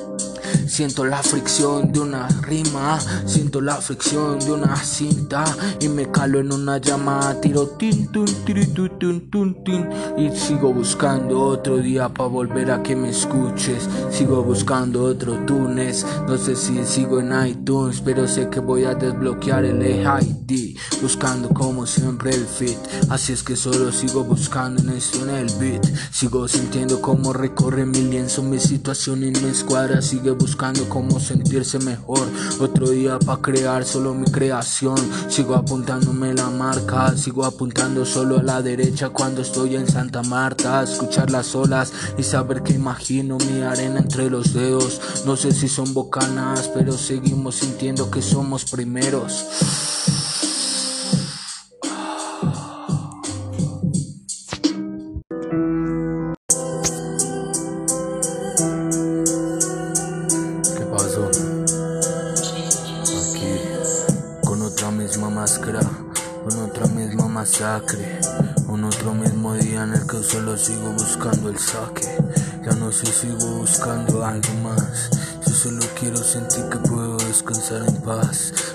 [0.66, 5.44] Siento la fricción de una rima, siento la fricción de una cinta
[5.80, 8.26] y me calo en una llama, tiro tin tun
[8.98, 13.88] tun tun tin y sigo buscando otro día para volver a que me escuches.
[14.10, 18.94] Sigo buscando otro tunes, no sé si sigo en iTunes, pero sé que voy a
[18.94, 22.78] desbloquear el ID, buscando como siempre el fit.
[23.10, 25.84] Así es que solo sigo buscando en esto en el beat.
[26.10, 31.18] Sigo sintiendo como recorre mi lienzo, mi situación y mi escuadra sigue buscando buscando cómo
[31.18, 32.20] sentirse mejor.
[32.60, 34.96] Otro día para crear solo mi creación.
[35.28, 40.84] Sigo apuntándome la marca, sigo apuntando solo a la derecha cuando estoy en Santa Marta.
[40.84, 45.00] Escuchar las olas y saber que imagino mi arena entre los dedos.
[45.26, 50.11] No sé si son bocanas, pero seguimos sintiendo que somos primeros.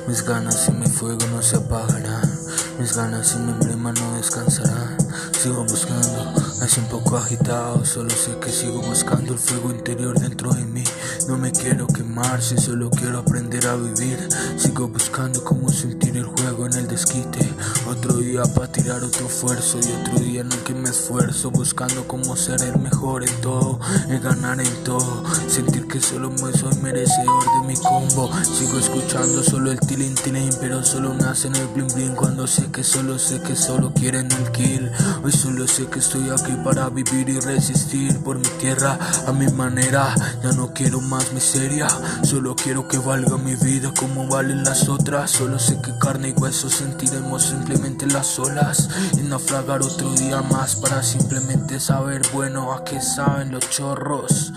[0.08, 2.32] Mis ganas y mi fuego no se apagarán.
[2.80, 4.98] Mis ganas y mi emblema no descansarán.
[5.32, 6.34] Sigo buscando,
[6.78, 7.84] un poco agitado.
[7.86, 10.84] Solo sé que sigo buscando el fuego interior dentro de mí.
[11.28, 14.18] No me quiero quemar, si solo quiero aprender a vivir.
[14.58, 17.40] Sigo buscando cómo sentir el juego en el desquite.
[17.88, 21.52] Otro día para tirar otro esfuerzo y otro día en el que me esfuerzo.
[21.52, 25.24] Buscando cómo ser el mejor en todo, el ganar en todo.
[25.48, 28.30] Sentir que solo me soy merecedor de mi combo.
[28.44, 32.16] Sigo escuchando solo el tilín tilín, pero solo nace en el bling bling.
[32.16, 34.92] Cuando sé que solo sé que solo quieren el kill.
[35.24, 39.48] Hoy solo sé que estoy aquí para vivir y resistir por mi tierra a mi
[39.48, 40.14] manera.
[40.44, 41.88] Ya no quiero más miseria.
[42.24, 45.32] Solo quiero que valga mi vida como valen las otras.
[45.32, 48.90] Solo sé que carne y hueso sentiremos simplemente las olas.
[49.14, 54.52] Y naufragar otro día más para simplemente saber, bueno, a qué saben los chorros.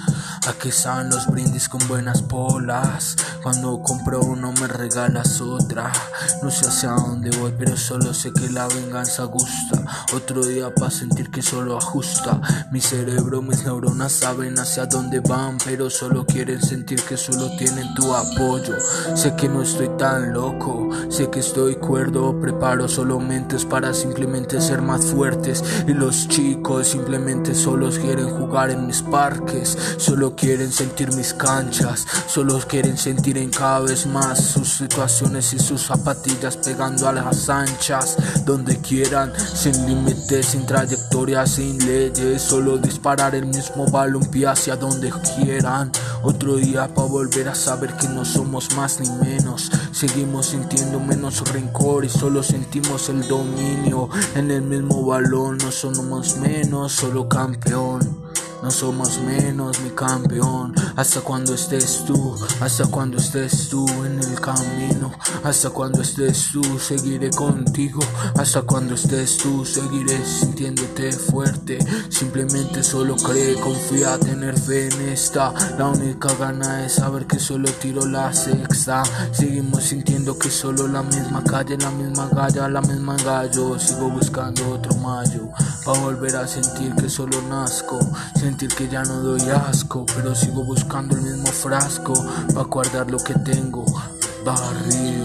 [0.46, 3.14] A qué saben los brindis con buenas polas.
[3.42, 5.92] Cuando compro uno me regalas otra.
[6.42, 9.84] No sé hacia dónde voy, pero solo sé que la venganza gusta.
[10.14, 12.40] Otro día para sentir que solo ajusta.
[12.72, 17.94] Mi cerebro, mis neuronas saben hacia dónde van, pero solo quiero sentir que solo tienen
[17.94, 18.76] tu apoyo.
[19.14, 24.60] Sé que no estoy tan loco, sé que estoy cuerdo, preparo solo mentes para simplemente
[24.62, 25.62] ser más fuertes.
[25.86, 32.06] Y los chicos simplemente solo quieren jugar en mis parques, solo quieren sentir mis canchas,
[32.26, 37.48] solo quieren sentir en cada vez más sus situaciones y sus zapatillas pegando a las
[37.48, 44.76] anchas, donde quieran, sin límites, sin trayectoria, sin leyes, solo disparar el mismo balón hacia
[44.76, 45.90] donde quieran.
[46.22, 49.70] Otro día para volver a saber que no somos más ni menos.
[49.92, 54.08] Seguimos sintiendo menos rencor y solo sentimos el dominio.
[54.34, 58.29] En el mismo balón no somos menos, solo campeón.
[58.62, 60.74] No somos menos, mi campeón.
[60.94, 65.12] Hasta cuando estés tú, hasta cuando estés tú en el camino.
[65.42, 68.00] Hasta cuando estés tú, seguiré contigo.
[68.36, 71.78] Hasta cuando estés tú, seguiré sintiéndote fuerte.
[72.10, 75.54] Simplemente solo cree, confía, tener fe en esta.
[75.78, 79.02] La única gana es saber que solo tiro la sexta.
[79.32, 83.78] Seguimos sintiendo que solo la misma calle, la misma galla, la misma gallo.
[83.78, 85.48] Sigo buscando otro mayo.
[85.82, 87.98] Pa' volver a sentir que solo nazco
[88.50, 92.14] sentir que ya no doy asco, pero sigo buscando el mismo frasco
[92.52, 93.84] para guardar lo que tengo
[94.44, 95.22] barrio,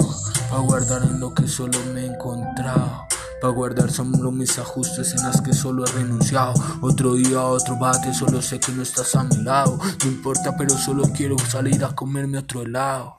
[0.47, 3.07] para guardar en lo que solo me he encontrado.
[3.41, 6.53] Para guardar solo mis ajustes en las que solo he renunciado.
[6.81, 9.79] Otro día, otro bate, solo sé que no estás a mi lado.
[10.03, 13.17] No importa, pero solo quiero salir a comerme otro helado.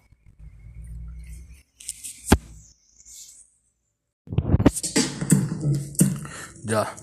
[6.62, 6.94] Ya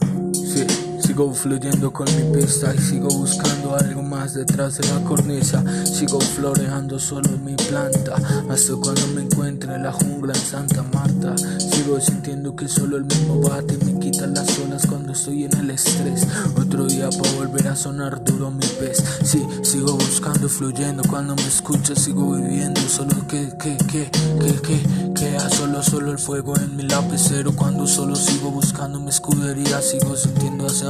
[1.13, 5.63] sigo fluyendo con mi pista y sigo buscando algo más detrás de la cornisa.
[5.86, 8.15] Sigo floreando solo en mi planta
[8.49, 11.36] hasta cuando me encuentre en la jungla en Santa Marta.
[11.38, 15.69] Sigo sintiendo que solo el mismo bate me quita las olas cuando estoy en el
[15.69, 16.26] estrés.
[16.60, 19.04] Otro día para volver a sonar duro mi pez.
[19.23, 21.04] Sí, sigo buscando, fluyendo.
[21.08, 22.82] Cuando me escuchas, sigo viviendo.
[22.89, 27.56] Solo que, que, que, que, que, que, solo, solo el fuego en mi lapicero.
[27.56, 30.89] Cuando solo sigo buscando mi escudería sigo sintiendo hacia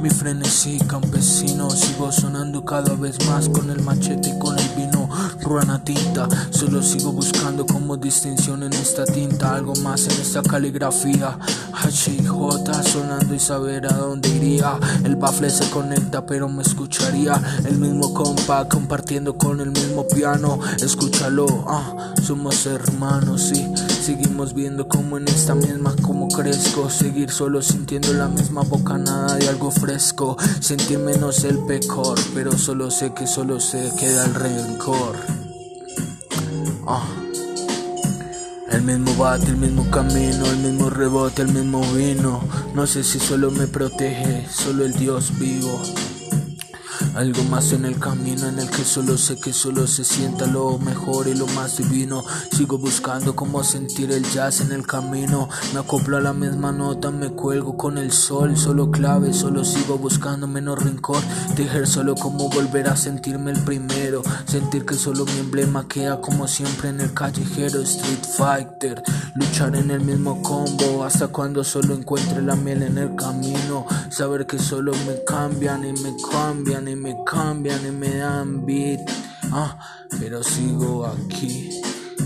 [0.00, 5.08] mi frenesí campesino, sigo sonando cada vez más con el machete y con el vino,
[5.40, 11.38] ruana tinta, solo sigo buscando como distinción en esta tinta, algo más en esta caligrafía,
[11.72, 16.62] H y J sonando y saber a dónde iría, el bafle se conecta pero me
[16.62, 23.66] escucharía, el mismo compa compartiendo con el mismo piano, escúchalo, ah, somos hermanos, sí,
[24.06, 29.48] seguimos viendo como en esta misma como crezco, seguir solo sintiendo la misma bocanada de
[29.48, 30.36] algo fresco.
[30.60, 35.16] Sentir menos el pecor, pero solo sé que solo se queda el rencor.
[36.86, 37.04] Ah.
[38.70, 42.40] El mismo bate, el mismo camino, el mismo rebote, el mismo vino.
[42.76, 45.82] No sé si solo me protege, solo el Dios vivo.
[47.16, 50.78] Algo más en el camino en el que solo sé que solo se sienta lo
[50.78, 52.22] mejor y lo más divino.
[52.54, 55.48] Sigo buscando cómo sentir el jazz en el camino.
[55.72, 58.58] Me acoplo a la misma nota, me cuelgo con el sol.
[58.58, 61.22] Solo clave, solo sigo buscando menos rincón.
[61.54, 64.20] Tejer solo como volver a sentirme el primero.
[64.44, 67.80] Sentir que solo mi emblema queda como siempre en el callejero.
[67.80, 69.02] Street Fighter.
[69.36, 73.86] Luchar en el mismo combo hasta cuando solo encuentre la miel en el camino.
[74.10, 78.66] Saber que solo me cambian y me cambian y me me cambian y me dan
[78.66, 79.08] beat.
[79.52, 79.78] Ah,
[80.18, 81.70] pero sigo aquí.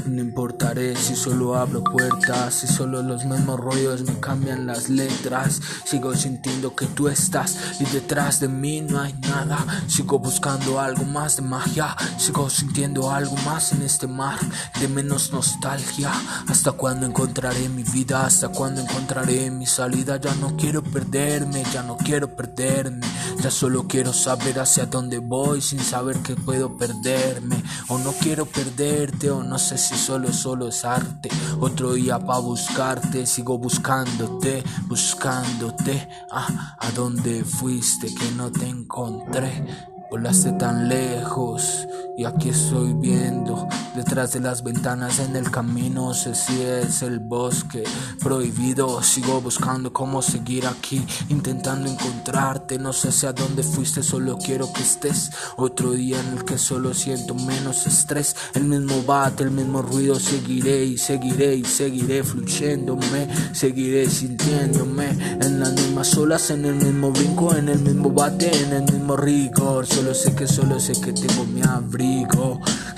[0.07, 5.61] No importaré si solo abro puertas, si solo los mismos rollos me cambian las letras.
[5.85, 9.59] Sigo sintiendo que tú estás y detrás de mí no hay nada.
[9.89, 14.39] Sigo buscando algo más de magia, sigo sintiendo algo más en este mar
[14.81, 16.13] de menos nostalgia.
[16.49, 20.17] Hasta cuando encontraré mi vida, hasta cuando encontraré mi salida.
[20.19, 23.07] Ya no quiero perderme, ya no quiero perderme.
[23.43, 27.63] Ya solo quiero saber hacia dónde voy sin saber que puedo perderme.
[27.89, 31.29] O no quiero perderte, o no sé si solo, solo es arte.
[31.61, 36.09] Otro día pa' buscarte, sigo buscándote, buscándote.
[36.31, 39.67] Ah, ¿a dónde fuiste que no te encontré?
[40.11, 41.87] Volaste tan lejos
[42.21, 46.13] y aquí estoy viendo detrás de las ventanas en el camino.
[46.13, 47.83] Sé si es el bosque
[48.23, 49.03] prohibido.
[49.03, 52.79] Sigo buscando cómo seguir aquí, intentando encontrarte.
[52.79, 55.31] No sé si a dónde fuiste, solo quiero que estés.
[55.57, 58.37] Otro día en el que solo siento menos estrés.
[58.53, 60.21] El mismo bate, el mismo ruido.
[60.21, 63.29] Seguiré y seguiré y seguiré fluyéndome.
[63.53, 65.09] Seguiré sintiéndome
[65.41, 69.17] en las mismas olas, en el mismo brinco, en el mismo bate, en el mismo
[69.17, 69.87] rigor.
[69.87, 72.10] Solo sé que solo sé que tengo mi abrigo,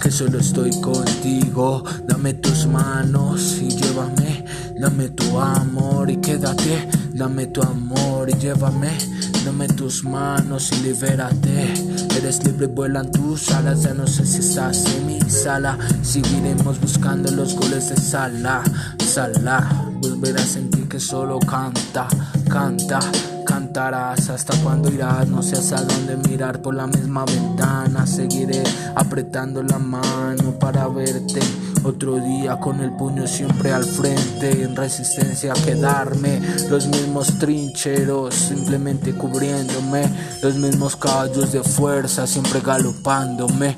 [0.03, 1.85] que solo estoy contigo.
[2.07, 4.45] Dame tus manos y llévame,
[4.79, 6.89] dame tu amor y quédate.
[7.15, 8.91] Dame tu amor y llévame,
[9.45, 11.75] dame tus manos y libérate.
[12.17, 15.79] Eres libre, vuelan tus alas, ya no sé si estás en mi sala.
[16.03, 18.63] Seguiremos buscando los goles de sala,
[19.07, 19.91] sala.
[20.01, 22.09] Volver a sentir que solo canta,
[22.49, 22.99] canta
[23.45, 28.63] cantarás hasta cuando irás, no sé hasta dónde mirar por la misma ventana, seguiré
[28.95, 31.41] apretando la mano para verte.
[31.85, 36.41] Otro día con el puño siempre al frente, en resistencia a quedarme.
[36.71, 40.09] Los mismos trincheros simplemente cubriéndome,
[40.43, 43.77] los mismos caballos de fuerza siempre galopándome.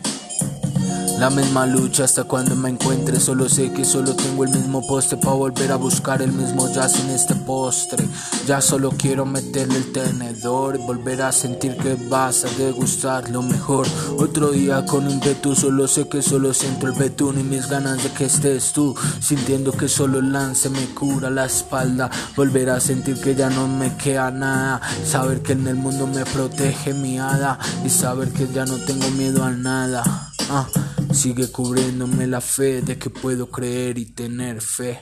[1.19, 3.21] La misma lucha hasta cuando me encuentre.
[3.21, 6.99] Solo sé que solo tengo el mismo poste para volver a buscar el mismo jazz
[7.01, 8.07] en este postre.
[8.47, 13.43] Ya solo quiero meterle el tenedor y volver a sentir que vas a degustar lo
[13.43, 13.87] mejor.
[14.19, 18.03] Otro día con un betún, solo sé que solo siento el betún y mis ganas
[18.03, 18.95] de que estés tú.
[19.21, 22.11] Sintiendo que solo el lance me cura la espalda.
[22.37, 24.81] Volver a sentir que ya no me queda nada.
[25.07, 29.09] Saber que en el mundo me protege mi hada y saber que ya no tengo
[29.13, 30.03] miedo a nada.
[30.51, 30.67] Ah,
[31.15, 35.01] sigue cubriéndome la fe de que puedo creer y tener fe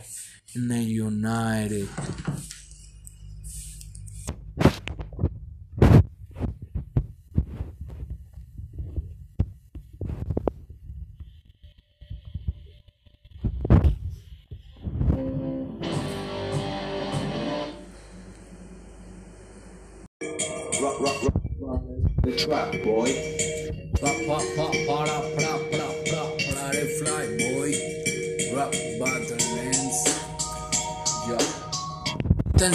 [0.54, 1.86] en el United.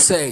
[0.10, 0.32] Boy.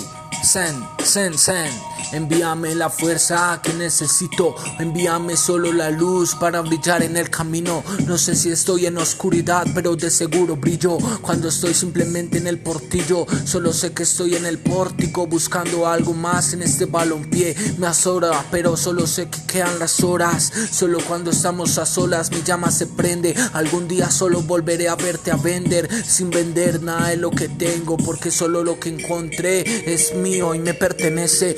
[0.56, 1.95] Rap Battle Lens.
[2.16, 7.84] Envíame la fuerza que necesito, envíame solo la luz para brillar en el camino.
[8.08, 12.60] No sé si estoy en oscuridad, pero de seguro brillo cuando estoy simplemente en el
[12.60, 13.26] portillo.
[13.44, 17.54] Solo sé que estoy en el pórtico buscando algo más en este balonpié.
[17.80, 20.54] Me azora, pero solo sé que quedan las horas.
[20.72, 23.36] Solo cuando estamos a solas mi llama se prende.
[23.52, 27.98] Algún día solo volveré a verte a vender sin vender nada de lo que tengo,
[27.98, 31.56] porque solo lo que encontré es mío y me pertenece.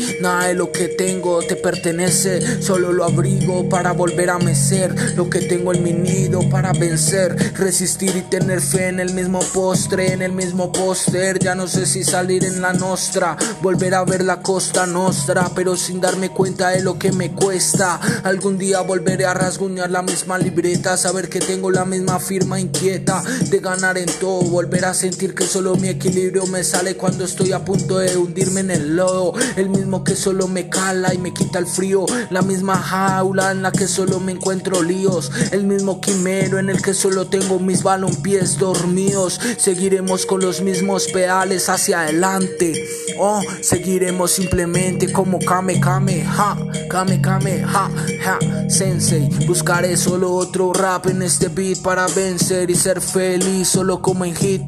[0.53, 4.95] Lo que tengo te pertenece, solo lo abrigo para volver a mecer.
[5.15, 9.39] Lo que tengo en mi nido para vencer, resistir y tener fe en el mismo
[9.53, 11.39] postre, en el mismo póster.
[11.39, 15.75] Ya no sé si salir en la nostra, volver a ver la costa nostra, pero
[15.75, 17.99] sin darme cuenta de lo que me cuesta.
[18.23, 23.23] Algún día volveré a rasguñar la misma libreta, saber que tengo la misma firma inquieta
[23.49, 27.51] de ganar en todo, volver a sentir que solo mi equilibrio me sale cuando estoy
[27.51, 31.33] a punto de hundirme en el lodo, el mismo que solo me cala y me
[31.33, 32.05] quita el frío.
[32.29, 35.31] La misma jaula en la que solo me encuentro líos.
[35.51, 39.39] El mismo quimero en el que solo tengo mis balonpies dormidos.
[39.57, 42.85] Seguiremos con los mismos pedales hacia adelante.
[43.17, 46.57] Oh, seguiremos simplemente como Kame Kame Ha.
[46.89, 47.89] Kame Kame Ha.
[48.25, 48.69] Ha.
[48.69, 49.29] Sensei.
[49.47, 53.69] Buscaré solo otro rap en este beat para vencer y ser feliz.
[53.69, 54.63] Solo como en Hit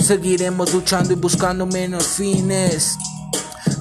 [0.00, 2.96] Seguiremos luchando y buscando menos fines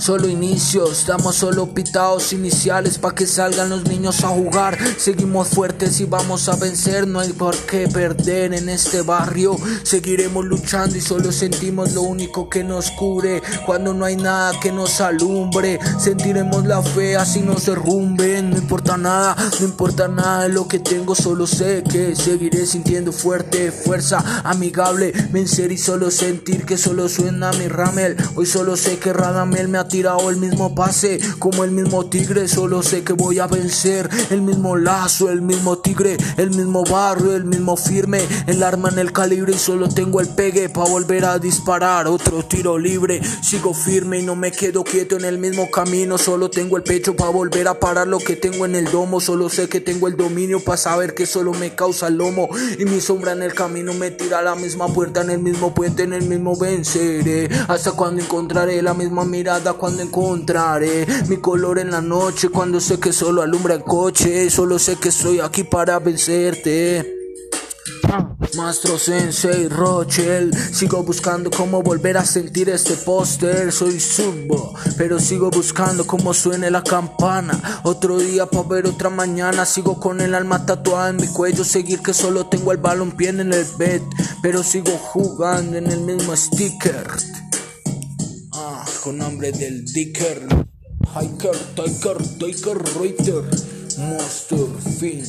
[0.05, 4.77] solo inicios, damos solo pitados iniciales para que salgan los niños a jugar.
[4.99, 9.57] Seguimos fuertes y vamos a vencer, no hay por qué perder en este barrio.
[9.81, 14.71] Seguiremos luchando y solo sentimos lo único que nos cure cuando no hay nada que
[14.71, 15.79] nos alumbre.
[15.97, 20.77] Sentiremos la fe así nos derrumben, no importa nada, no importa nada de lo que
[20.77, 27.09] tengo, solo sé que seguiré sintiendo fuerte, fuerza amigable, vencer y solo sentir que solo
[27.09, 28.15] suena mi ramel.
[28.35, 32.49] Hoy solo sé que Radamel me ha tirado el mismo pase como el mismo tigre.
[32.49, 37.33] Solo sé que voy a vencer el mismo lazo, el mismo tigre, el mismo barrio,
[37.33, 38.19] el mismo firme.
[38.45, 42.07] El arma en el calibre y solo tengo el pegue para volver a disparar.
[42.07, 46.17] Otro tiro libre, sigo firme y no me quedo quieto en el mismo camino.
[46.17, 49.21] Solo tengo el pecho para volver a parar lo que tengo en el domo.
[49.21, 52.49] Solo sé que tengo el dominio para saber que solo me causa el lomo.
[52.77, 55.73] Y mi sombra en el camino me tira a la misma puerta, en el mismo
[55.73, 57.47] puente, en el mismo venceré.
[57.69, 62.99] Hasta cuando encontraré la misma mirada cuando encontraré mi color en la noche, cuando sé
[62.99, 67.13] que solo alumbra el coche, solo sé que estoy aquí para vencerte.
[68.57, 73.71] Mastro Sensei Rochel, sigo buscando cómo volver a sentir este póster.
[73.71, 77.81] Soy subo, pero sigo buscando cómo suene la campana.
[77.83, 79.65] Otro día para ver otra mañana.
[79.65, 81.63] Sigo con el alma tatuada en mi cuello.
[81.63, 84.01] Seguir que solo tengo el balón pie en el bed,
[84.41, 87.05] pero sigo jugando en el mismo sticker
[89.05, 90.47] con nombre del Dicker,
[91.13, 93.43] Hiker, Tiker, Tiker, Reuter,
[93.99, 94.65] Monster,
[94.99, 95.23] Fin,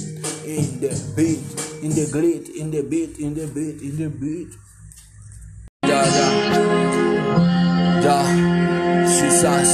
[0.46, 1.44] in the beat,
[1.82, 4.48] in the grid, in the beat, in the beat, in the beat.
[5.86, 6.28] Ya, ya,
[8.00, 8.75] ya,
[9.20, 9.68] quizás.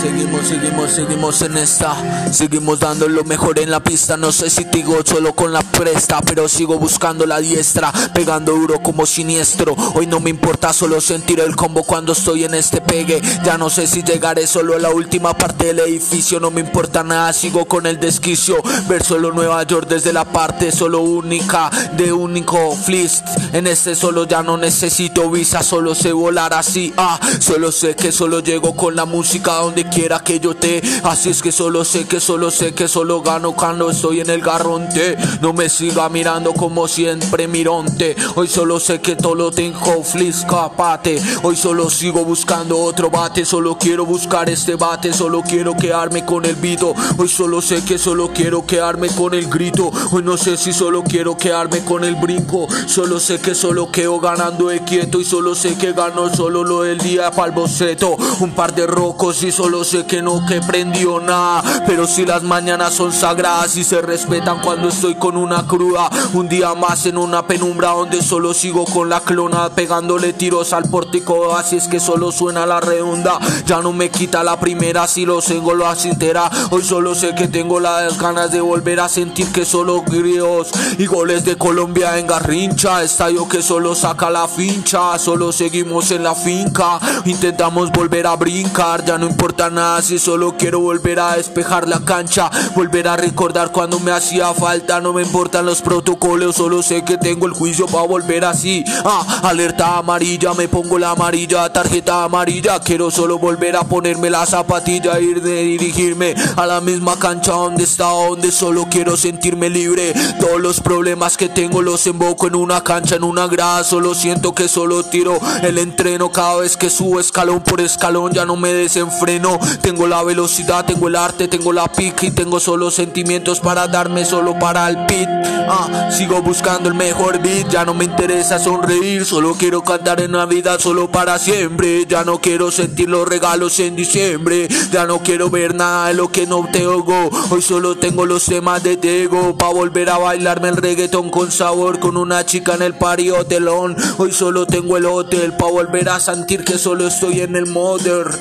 [0.00, 1.94] Seguimos, seguimos, seguimos en esta.
[2.32, 4.16] Seguimos dando lo mejor en la pista.
[4.16, 7.92] No sé si digo solo con la presta, pero sigo buscando la diestra.
[8.12, 9.76] Pegando duro como siniestro.
[9.94, 13.20] Hoy no me importa solo sentir el combo cuando estoy en este pegue.
[13.44, 16.40] Ya no sé si llegaré solo a la última parte del edificio.
[16.40, 18.56] No me importa nada, sigo con el desquicio.
[18.88, 23.26] Ver solo Nueva York desde la parte solo única de único flist.
[23.52, 26.92] En este solo ya no necesito visa, solo sé volar así.
[26.96, 31.30] Ah, solo sé que solo llego con la música donde quiera que yo te Así
[31.30, 35.16] es que solo sé que solo sé que solo gano cuando estoy en el garronte.
[35.40, 40.02] No me siga mirando como siempre mironte Hoy solo sé que todo lo tengo
[40.48, 41.20] capate.
[41.42, 43.44] Hoy solo sigo buscando otro bate.
[43.44, 45.12] Solo quiero buscar este bate.
[45.12, 49.48] Solo quiero quedarme con el vito Hoy solo sé que solo quiero quedarme con el
[49.48, 49.90] grito.
[50.10, 52.68] Hoy no sé si solo quiero quedarme con el brinco.
[52.86, 55.20] Solo sé que solo quedo ganando de quieto.
[55.20, 58.16] Y solo sé que gano solo lo del día para el boceto.
[58.40, 61.82] Un de rocos y solo sé que no que prendió nada.
[61.84, 66.48] Pero si las mañanas son sagradas y se respetan cuando estoy con una cruda Un
[66.48, 71.56] día más en una penumbra donde solo sigo con la clona Pegándole tiros al pórtico.
[71.56, 75.42] Así es que solo suena la redonda Ya no me quita la primera si lo
[75.42, 76.48] tengo lo entera.
[76.70, 81.06] Hoy solo sé que tengo las ganas de volver a sentir que solo gríos Y
[81.06, 83.02] goles de Colombia en Garrincha.
[83.02, 87.00] Estadio que solo saca la fincha Solo seguimos en la finca.
[87.24, 92.04] Intentamos volver a Ya no importa nada nada si solo quiero volver a despejar la
[92.04, 97.02] cancha, volver a recordar cuando me hacía falta, no me importan los protocolos, solo sé
[97.02, 98.84] que tengo el juicio para volver así.
[99.04, 104.44] Ah, alerta amarilla, me pongo la amarilla, tarjeta amarilla, quiero solo volver a ponerme la
[104.44, 110.12] zapatilla, ir de dirigirme a la misma cancha donde estaba, donde solo quiero sentirme libre.
[110.38, 114.54] Todos los problemas que tengo los emboco en una cancha, en una grada, solo siento
[114.54, 118.72] que solo tiro el entreno cada vez que subo escalón por escalón, ya no me
[118.72, 119.58] desenfreno.
[119.80, 124.24] Tengo la velocidad, tengo el arte, tengo la pica y tengo solo sentimientos para darme
[124.24, 125.28] solo para el pit.
[125.68, 130.32] Ah, sigo buscando el mejor beat, ya no me interesa sonreír, solo quiero cantar en
[130.32, 132.06] Navidad solo para siempre.
[132.06, 136.30] Ya no quiero sentir los regalos en diciembre, ya no quiero ver nada de lo
[136.30, 137.30] que no tengo.
[137.50, 141.98] Hoy solo tengo los temas de Tego pa volver a bailarme el reggaetón con sabor
[141.98, 143.96] con una chica en el party hotelón.
[144.18, 148.31] Hoy solo tengo el hotel pa volver a sentir que solo estoy en el modern.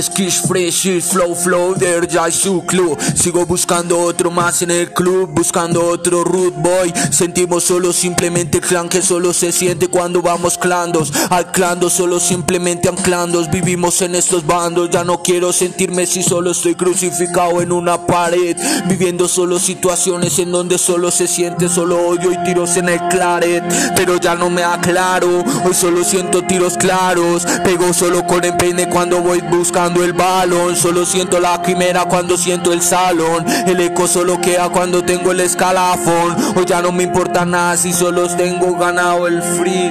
[0.00, 2.98] Skish fresh, flow, flow, there ya es su club.
[3.14, 6.92] Sigo buscando otro más en el club, buscando otro root boy.
[7.10, 11.12] Sentimos solo simplemente clan que solo se siente cuando vamos clandos.
[11.30, 13.44] Anclando, solo simplemente anclando.
[13.50, 18.56] Vivimos en estos bandos, ya no quiero sentirme si solo estoy crucificado en una pared.
[18.86, 23.62] Viviendo solo situaciones en donde solo se siente solo odio y tiros en el claret.
[23.96, 27.44] Pero ya no me aclaro, hoy solo siento tiros claros.
[27.64, 30.74] Pego solo con empeine cuando voy buscando el balón.
[30.74, 33.44] Solo siento la quimera cuando siento el salón.
[33.66, 36.34] El eco solo queda cuando tengo el escalafón.
[36.56, 39.90] Hoy ya no me importa nada si solo tengo ganado el free.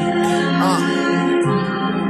[0.62, 0.99] Ah.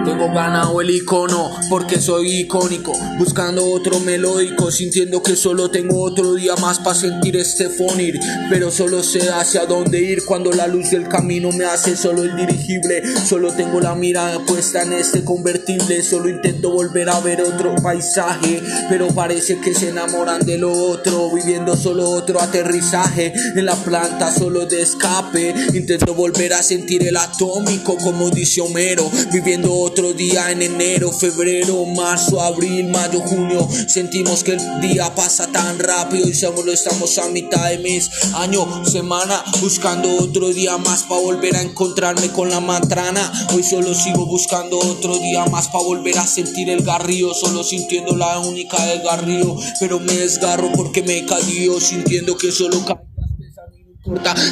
[0.09, 6.33] Tengo ganado el icono porque soy icónico, buscando otro melódico, sintiendo que solo tengo otro
[6.33, 10.89] día más para sentir este fonir, pero solo sé hacia dónde ir cuando la luz
[10.89, 16.01] del camino me hace solo el dirigible, solo tengo la mirada puesta en este convertible,
[16.01, 21.29] solo intento volver a ver otro paisaje, pero parece que se enamoran de lo otro,
[21.31, 27.15] viviendo solo otro aterrizaje en la planta solo de escape, intento volver a sentir el
[27.15, 29.71] atómico como dice Homero, viviendo
[30.07, 33.67] día en enero, febrero, marzo, abril, mayo, junio.
[33.87, 38.85] Sentimos que el día pasa tan rápido y solo estamos a mitad de mes, año,
[38.85, 43.31] semana, buscando otro día más para volver a encontrarme con la matrana.
[43.53, 48.15] Hoy solo sigo buscando otro día más para volver a sentir el garrío, solo sintiendo
[48.15, 52.83] la única del garrío, pero me desgarro porque me caído sintiendo que solo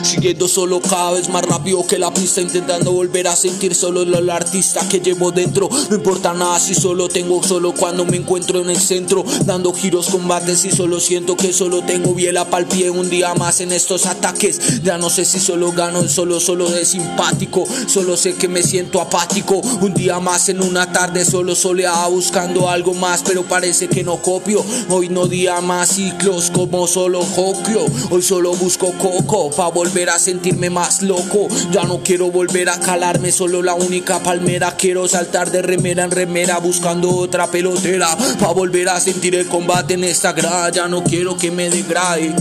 [0.04, 4.30] Siguiendo solo cada vez más rápido que la pista Intentando volver a sentir solo el
[4.30, 5.70] artista que llevo dentro.
[5.89, 9.24] No importa nada si solo tengo solo cuando me encuentro en el centro.
[9.45, 13.62] Dando giros, combates y solo siento que solo tengo biela pa'l pie Un día más
[13.62, 14.84] en estos ataques.
[14.84, 17.66] Ya no sé si solo gano, solo, solo de simpático.
[17.88, 19.62] Solo sé que me siento apático.
[19.82, 24.18] Un día más en una tarde solo soleada buscando algo más Pero parece que no
[24.18, 24.64] copio.
[24.89, 30.20] Hoy no día más ciclos como solo Hokio Hoy solo busco coco pa' volver a
[30.20, 31.48] sentirme más loco.
[31.72, 34.76] Ya no quiero volver a calarme, solo la única palmera.
[34.76, 38.10] Quiero saltar de remera en remera buscando otra pelotera
[38.40, 40.70] pa' volver a sentir el combate en esta grada.
[40.72, 42.34] Ya no quiero que me degrade,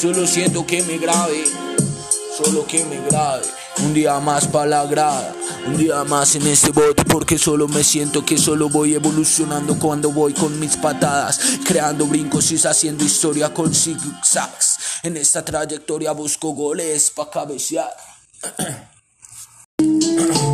[0.00, 1.44] solo siento que me grave,
[2.36, 3.63] solo que me grave.
[3.78, 5.34] Un día más para la grada,
[5.66, 10.10] un día más en este bote porque solo me siento que solo voy evolucionando cuando
[10.12, 14.78] voy con mis patadas, creando brincos y haciendo historia con zigzags.
[15.02, 17.90] En esta trayectoria busco goles para cabecear.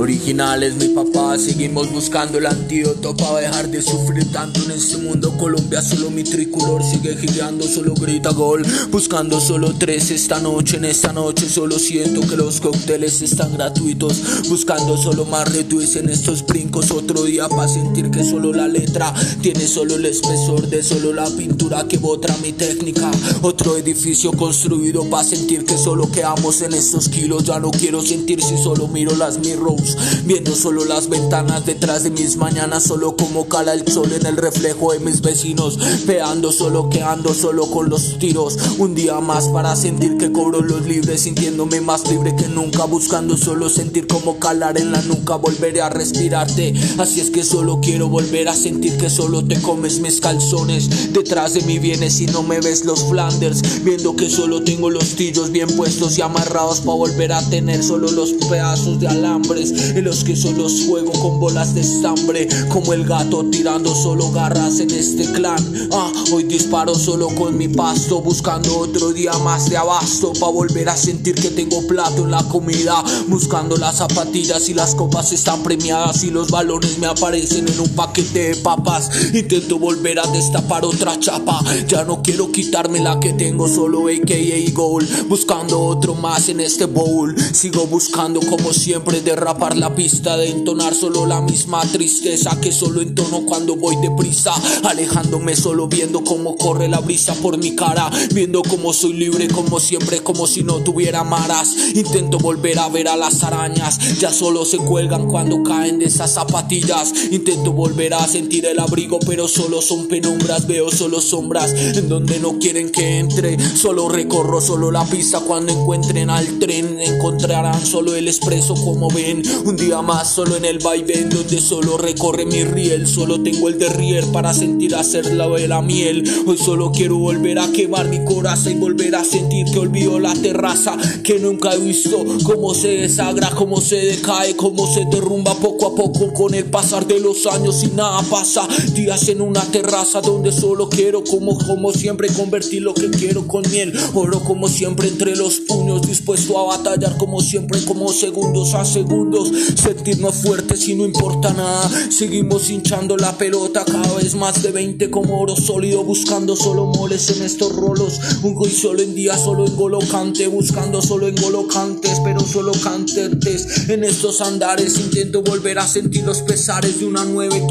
[0.00, 5.36] Originales, mi papá, seguimos buscando el antídoto para dejar de sufrir tanto en este mundo.
[5.36, 8.64] Colombia, solo mi tricolor sigue girando, solo grita gol.
[8.90, 14.48] Buscando solo tres esta noche, en esta noche solo siento que los cócteles están gratuitos.
[14.48, 16.90] Buscando solo más retweets en estos brincos.
[16.92, 21.28] Otro día para sentir que solo la letra tiene solo el espesor de solo la
[21.28, 23.10] pintura que botra mi técnica.
[23.42, 27.44] Otro edificio construido para sentir que solo quedamos en estos kilos.
[27.44, 29.89] Ya no quiero sentir si solo miro las mirrors
[30.24, 34.36] Viendo solo las ventanas detrás de mis mañanas Solo como cala el sol en el
[34.36, 39.76] reflejo de mis vecinos Peando solo, quedando solo con los tiros Un día más para
[39.76, 44.78] sentir que cobro los libres Sintiéndome más libre que nunca Buscando solo sentir como calar
[44.78, 49.10] en la nuca Volveré a respirarte Así es que solo quiero volver a sentir que
[49.10, 53.82] solo te comes mis calzones Detrás de mí vienes y no me ves los Flanders
[53.84, 58.10] Viendo que solo tengo los tillos bien puestos y amarrados Para volver a tener solo
[58.10, 63.04] los pedazos de alambres en los que solo juego con bolas de estambre, como el
[63.04, 65.88] gato tirando solo garras en este clan.
[65.92, 70.88] Ah, hoy disparo solo con mi pasto, buscando otro día más de abasto, pa' volver
[70.88, 75.62] a sentir que tengo plato en la comida, buscando las zapatillas y las copas están
[75.62, 79.10] premiadas y los balones me aparecen en un paquete de papas.
[79.34, 84.72] Intento volver a destapar otra chapa, ya no quiero quitarme la que tengo, solo AKA
[84.72, 87.34] Gold, buscando otro más en este bowl.
[87.52, 93.00] Sigo buscando como siempre derrapar la pista de entonar solo la misma tristeza que solo
[93.00, 94.52] entono cuando voy deprisa,
[94.84, 99.80] alejándome solo viendo cómo corre la brisa por mi cara, viendo cómo soy libre como
[99.80, 101.74] siempre, como si no tuviera maras.
[101.94, 106.32] Intento volver a ver a las arañas, ya solo se cuelgan cuando caen de esas
[106.34, 107.12] zapatillas.
[107.30, 112.40] Intento volver a sentir el abrigo, pero solo son penumbras, veo solo sombras en donde
[112.40, 113.58] no quieren que entre.
[113.76, 119.42] Solo recorro solo la pista cuando encuentren al tren, encontrarán solo el expreso como ven.
[119.64, 123.78] Un día más solo en el vaivén donde solo recorre mi riel, solo tengo el
[123.78, 126.24] derrier para sentir hacer la de la miel.
[126.46, 130.32] Hoy solo quiero volver a quemar mi corazón y volver a sentir que olvido la
[130.34, 135.88] terraza que nunca he visto, cómo se desagra, cómo se decae, cómo se derrumba poco
[135.88, 138.66] a poco con el pasar de los años y nada pasa.
[138.94, 143.62] Días en una terraza donde solo quiero como como siempre convertir lo que quiero con
[143.70, 148.84] miel, oro como siempre entre los puños, dispuesto a batallar como siempre como segundos a
[148.84, 154.70] segundos, sentirnos fuertes y no importa nada, seguimos hinchando la pelota cada vez más de
[154.70, 159.36] 20 como oro sólido buscando solo moles en estos rolos, un hoy solo en día
[159.36, 163.88] solo en golocante, buscando solo en golocantes, pero solo cantantes.
[163.88, 167.62] En estos andares intento volver a sentir los pesares de una nueve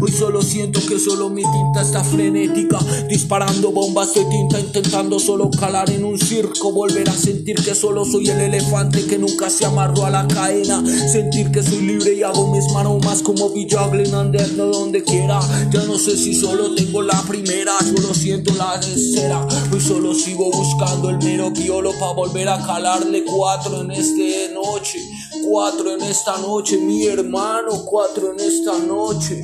[0.00, 5.50] hoy solo siento que solo mi tinta está frenética, disparando bombas de tinta intentando solo
[5.50, 9.66] calar en un circo, volver a sentir que solo soy el elefante que nunca se
[9.66, 10.82] amarró a la cadena.
[11.10, 15.40] Sentir que soy libre y hago mis maromas como Villagle andando donde quiera.
[15.70, 19.46] Ya no sé si solo tengo la primera, solo siento la tercera.
[19.72, 24.98] Hoy solo sigo buscando el mero violo para volver a calarle cuatro en esta noche.
[25.42, 29.42] Cuatro en esta noche, mi hermano, cuatro en esta noche.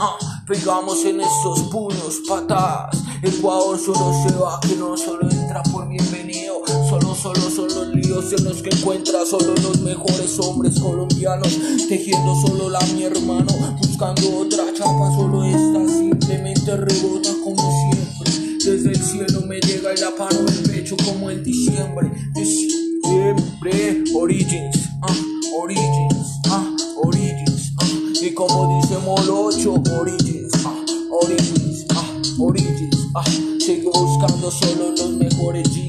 [0.00, 0.16] Ah,
[0.46, 2.96] pegamos en estos puños, patadas.
[3.22, 6.62] Ecuador solo se va, que no solo entra por bienvenido.
[6.88, 11.58] Solo, solo son los líos en los que encuentra solo los mejores hombres colombianos.
[11.88, 18.58] Tejiendo solo la mi hermano, buscando otra chapa, solo esta simplemente rebota como siempre.
[18.64, 22.10] Desde el cielo me llega y la paro el pecho como en diciembre.
[22.34, 25.14] Diciembre, Origins, ah,
[25.56, 26.64] Origins, ah,
[27.04, 27.86] Origins, ah.
[28.20, 30.74] Y como dice Molocho, Origins, ah,
[31.10, 32.04] Origins, ah,
[32.38, 33.24] Origins, ah.
[33.58, 35.87] Sigo buscando solo los mejores jeans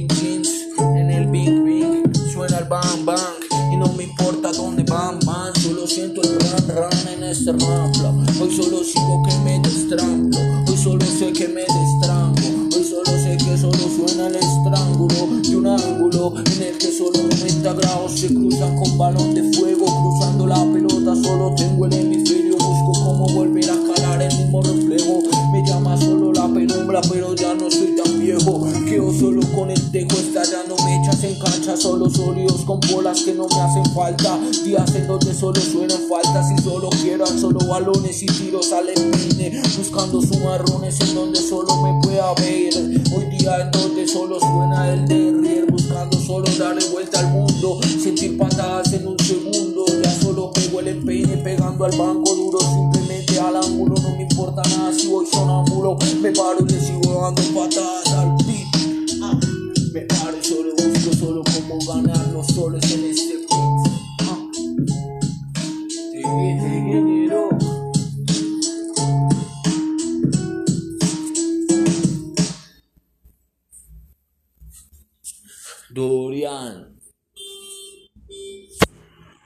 [18.99, 19.85] balón de fuego.
[19.85, 22.57] Cruzando la pelota, solo tengo el hemisferio.
[22.57, 25.21] Busco cómo volver a calar el mismo reflejo.
[25.53, 28.67] Me llama solo la penumbra, pero ya no soy tan viejo.
[28.85, 31.77] Quedo solo con el tejo estallando mechas en cancha.
[31.77, 34.37] Solo sólidos con bolas que no me hacen falta.
[34.65, 39.61] Días en donde solo suenan faltas y solo quieran solo balones y tiros al empine.
[39.77, 42.73] Buscando sumarrones en donde solo me pueda ver.
[43.15, 45.18] Hoy día en donde solo suena el derrier.